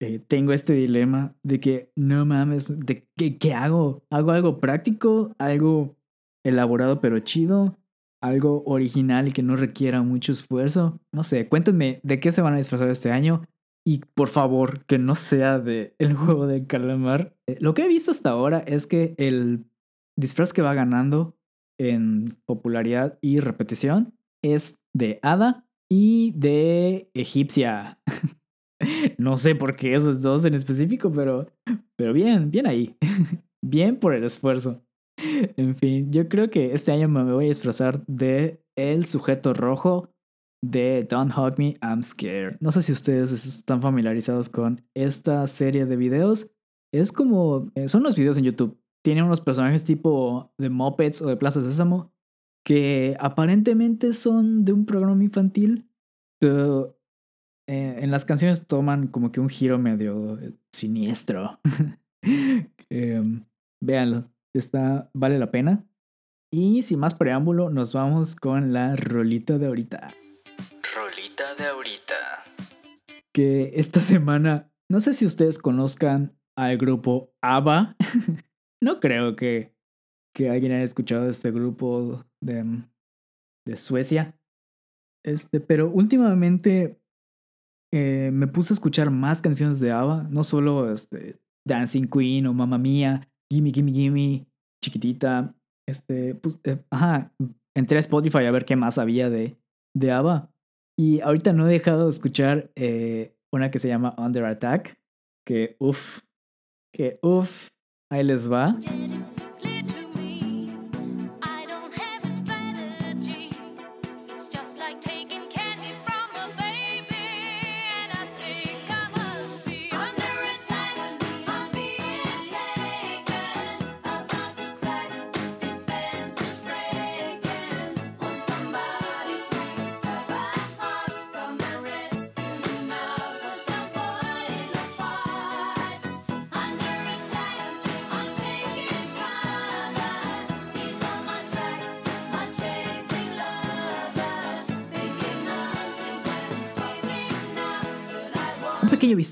eh, 0.00 0.20
tengo 0.20 0.52
este 0.52 0.72
dilema 0.72 1.34
de 1.42 1.58
que 1.58 1.92
no 1.96 2.24
mames, 2.24 2.78
de 2.78 3.08
que, 3.16 3.38
¿qué 3.38 3.54
hago? 3.54 4.04
¿Hago 4.10 4.30
algo 4.30 4.60
práctico? 4.60 5.34
¿Algo 5.38 5.96
elaborado 6.44 7.00
pero 7.00 7.18
chido? 7.18 7.76
¿Algo 8.20 8.62
original 8.66 9.26
y 9.26 9.32
que 9.32 9.42
no 9.42 9.56
requiera 9.56 10.02
mucho 10.02 10.30
esfuerzo? 10.30 11.00
No 11.12 11.24
sé, 11.24 11.48
cuéntenme 11.48 12.00
de 12.04 12.20
qué 12.20 12.30
se 12.30 12.42
van 12.42 12.54
a 12.54 12.58
disfrazar 12.58 12.88
este 12.88 13.10
año. 13.10 13.42
Y 13.84 13.98
por 14.14 14.28
favor, 14.28 14.84
que 14.86 14.98
no 14.98 15.16
sea 15.16 15.58
de 15.58 15.96
el 15.98 16.14
juego 16.14 16.46
de 16.46 16.68
calamar. 16.68 17.36
Eh, 17.48 17.56
lo 17.58 17.74
que 17.74 17.82
he 17.82 17.88
visto 17.88 18.12
hasta 18.12 18.30
ahora 18.30 18.60
es 18.60 18.86
que 18.86 19.16
el 19.18 19.64
disfraz 20.16 20.52
que 20.52 20.62
va 20.62 20.74
ganando 20.74 21.36
en 21.90 22.36
popularidad 22.46 23.18
y 23.20 23.40
repetición 23.40 24.14
es 24.42 24.78
de 24.94 25.18
Hada 25.22 25.66
y 25.90 26.32
de 26.32 27.10
Egipcia. 27.14 27.98
no 29.18 29.36
sé 29.36 29.54
por 29.54 29.76
qué 29.76 29.94
esos 29.94 30.22
dos 30.22 30.44
en 30.44 30.54
específico, 30.54 31.10
pero, 31.12 31.48
pero 31.96 32.12
bien, 32.12 32.50
bien 32.50 32.66
ahí. 32.66 32.96
bien 33.64 33.96
por 33.96 34.14
el 34.14 34.24
esfuerzo. 34.24 34.82
En 35.56 35.74
fin, 35.76 36.10
yo 36.12 36.28
creo 36.28 36.50
que 36.50 36.72
este 36.72 36.92
año 36.92 37.08
me 37.08 37.24
voy 37.24 37.46
a 37.46 37.48
disfrazar 37.48 38.04
de 38.06 38.60
el 38.76 39.04
sujeto 39.04 39.52
rojo 39.54 40.08
de 40.64 41.06
Don't 41.08 41.32
Hug 41.36 41.58
Me, 41.58 41.76
I'm 41.82 42.02
Scared. 42.02 42.56
No 42.60 42.72
sé 42.72 42.82
si 42.82 42.92
ustedes 42.92 43.32
están 43.32 43.82
familiarizados 43.82 44.48
con 44.48 44.80
esta 44.94 45.46
serie 45.46 45.86
de 45.86 45.96
videos. 45.96 46.50
Es 46.94 47.12
como, 47.12 47.70
eh, 47.74 47.88
son 47.88 48.02
los 48.02 48.14
videos 48.14 48.38
en 48.38 48.44
YouTube 48.44 48.81
tiene 49.02 49.22
unos 49.22 49.40
personajes 49.40 49.84
tipo 49.84 50.52
de 50.58 50.70
Muppets 50.70 51.22
o 51.22 51.26
de 51.26 51.36
Plaza 51.36 51.60
Sésamo 51.60 52.12
que 52.64 53.16
aparentemente 53.18 54.12
son 54.12 54.64
de 54.64 54.72
un 54.72 54.86
programa 54.86 55.24
infantil, 55.24 55.88
pero 56.40 56.98
eh, 57.68 57.98
en 58.00 58.10
las 58.10 58.24
canciones 58.24 58.66
toman 58.66 59.08
como 59.08 59.32
que 59.32 59.40
un 59.40 59.48
giro 59.48 59.78
medio 59.78 60.38
eh, 60.38 60.52
siniestro. 60.72 61.60
Em, 62.88 63.44
véanlo, 63.80 64.30
está, 64.54 65.10
vale 65.14 65.38
la 65.38 65.50
pena. 65.50 65.84
Y 66.52 66.82
sin 66.82 67.00
más 67.00 67.14
preámbulo, 67.14 67.70
nos 67.70 67.94
vamos 67.94 68.36
con 68.36 68.72
la 68.74 68.94
rolita 68.96 69.58
de 69.58 69.66
ahorita. 69.66 70.08
Rolita 70.94 71.54
de 71.56 71.64
ahorita. 71.64 72.14
Que 73.32 73.72
esta 73.74 74.00
semana, 74.02 74.70
no 74.90 75.00
sé 75.00 75.14
si 75.14 75.24
ustedes 75.24 75.58
conozcan 75.58 76.36
al 76.54 76.76
grupo 76.76 77.32
ABBA. 77.40 77.96
No 78.82 78.98
creo 78.98 79.36
que, 79.36 79.72
que 80.34 80.50
alguien 80.50 80.72
haya 80.72 80.82
escuchado 80.82 81.30
este 81.30 81.52
grupo 81.52 82.24
de, 82.42 82.64
mm, 82.64 82.90
de 83.66 83.76
Suecia. 83.76 84.36
Este, 85.24 85.60
pero 85.60 85.88
últimamente 85.88 87.00
eh, 87.94 88.30
me 88.32 88.48
puse 88.48 88.72
a 88.72 88.74
escuchar 88.74 89.10
más 89.10 89.40
canciones 89.40 89.78
de 89.78 89.92
ABBA, 89.92 90.24
no 90.24 90.42
solo 90.42 90.90
este, 90.90 91.38
Dancing 91.64 92.08
Queen 92.08 92.46
o 92.46 92.54
Mamma 92.54 92.76
Mía, 92.76 93.28
Gimme, 93.52 93.70
Gimme, 93.70 93.92
Gimme, 93.92 94.46
Chiquitita. 94.82 95.54
Este, 95.88 96.34
pues, 96.34 96.60
eh, 96.64 96.82
ajá, 96.90 97.32
entré 97.76 97.98
a 97.98 98.00
Spotify 98.00 98.46
a 98.46 98.50
ver 98.50 98.64
qué 98.64 98.74
más 98.74 98.98
había 98.98 99.30
de, 99.30 99.56
de 99.96 100.10
ABBA. 100.10 100.50
Y 100.98 101.20
ahorita 101.20 101.52
no 101.52 101.68
he 101.68 101.72
dejado 101.72 102.04
de 102.04 102.10
escuchar 102.10 102.72
eh, 102.74 103.36
una 103.52 103.70
que 103.70 103.78
se 103.78 103.88
llama 103.88 104.14
Under 104.18 104.44
Attack, 104.44 104.98
que 105.46 105.76
uff, 105.78 106.20
que 106.92 107.20
uff, 107.22 107.71
Ahí 108.12 108.22
les 108.24 108.46
va. 108.46 108.76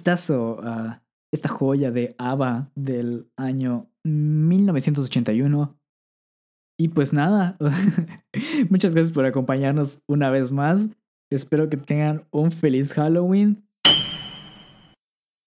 Vistazo 0.00 0.60
a 0.62 1.02
esta 1.30 1.50
joya 1.50 1.90
de 1.90 2.14
ABBA 2.16 2.72
del 2.74 3.30
año 3.36 3.90
1981. 4.02 5.78
Y 6.78 6.88
pues 6.88 7.12
nada, 7.12 7.58
muchas 8.70 8.94
gracias 8.94 9.12
por 9.12 9.26
acompañarnos 9.26 10.00
una 10.08 10.30
vez 10.30 10.52
más. 10.52 10.88
Espero 11.30 11.68
que 11.68 11.76
tengan 11.76 12.26
un 12.30 12.50
feliz 12.50 12.94
Halloween. 12.94 13.68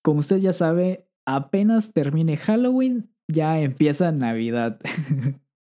Como 0.04 0.20
usted 0.20 0.38
ya 0.38 0.54
sabe, 0.54 1.10
apenas 1.26 1.92
termine 1.92 2.38
Halloween, 2.38 3.10
ya 3.28 3.60
empieza 3.60 4.12
Navidad. 4.12 4.80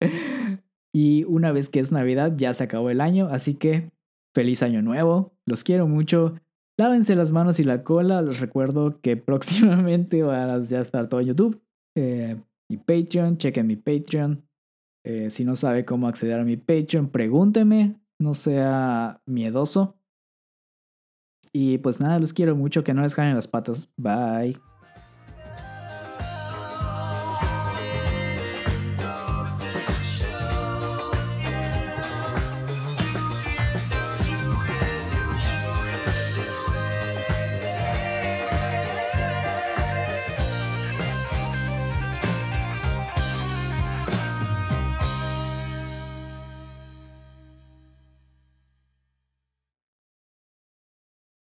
y 0.93 1.23
una 1.23 1.53
vez 1.53 1.69
que 1.69 1.79
es 1.79 1.93
Navidad, 1.93 2.33
ya 2.35 2.53
se 2.53 2.65
acabó 2.65 2.89
el 2.89 2.99
año, 2.99 3.29
así 3.31 3.53
que 3.53 3.89
feliz 4.33 4.61
año 4.61 4.81
nuevo. 4.81 5.33
Los 5.45 5.63
quiero 5.63 5.87
mucho. 5.87 6.35
Lávense 6.77 7.15
las 7.15 7.31
manos 7.31 7.59
y 7.59 7.63
la 7.63 7.83
cola. 7.83 8.21
Les 8.21 8.39
recuerdo 8.39 8.99
que 9.01 9.17
próximamente 9.17 10.23
va 10.23 10.55
a 10.55 10.57
estar 10.57 11.07
todo 11.07 11.21
en 11.21 11.27
YouTube. 11.27 11.61
Eh, 11.97 12.35
mi 12.69 12.77
Patreon, 12.77 13.37
chequen 13.37 13.67
mi 13.67 13.75
Patreon. 13.75 14.43
Eh, 15.05 15.29
si 15.29 15.45
no 15.45 15.55
sabe 15.55 15.85
cómo 15.85 16.07
acceder 16.07 16.39
a 16.39 16.43
mi 16.43 16.57
Patreon, 16.57 17.09
pregúnteme. 17.09 17.95
No 18.19 18.33
sea 18.33 19.21
miedoso. 19.25 19.95
Y 21.53 21.77
pues 21.77 21.99
nada, 21.99 22.19
los 22.19 22.33
quiero 22.33 22.55
mucho. 22.55 22.83
Que 22.83 22.93
no 22.93 23.01
les 23.01 23.13
jalen 23.13 23.35
las 23.35 23.47
patas. 23.47 23.89
Bye. 23.97 24.57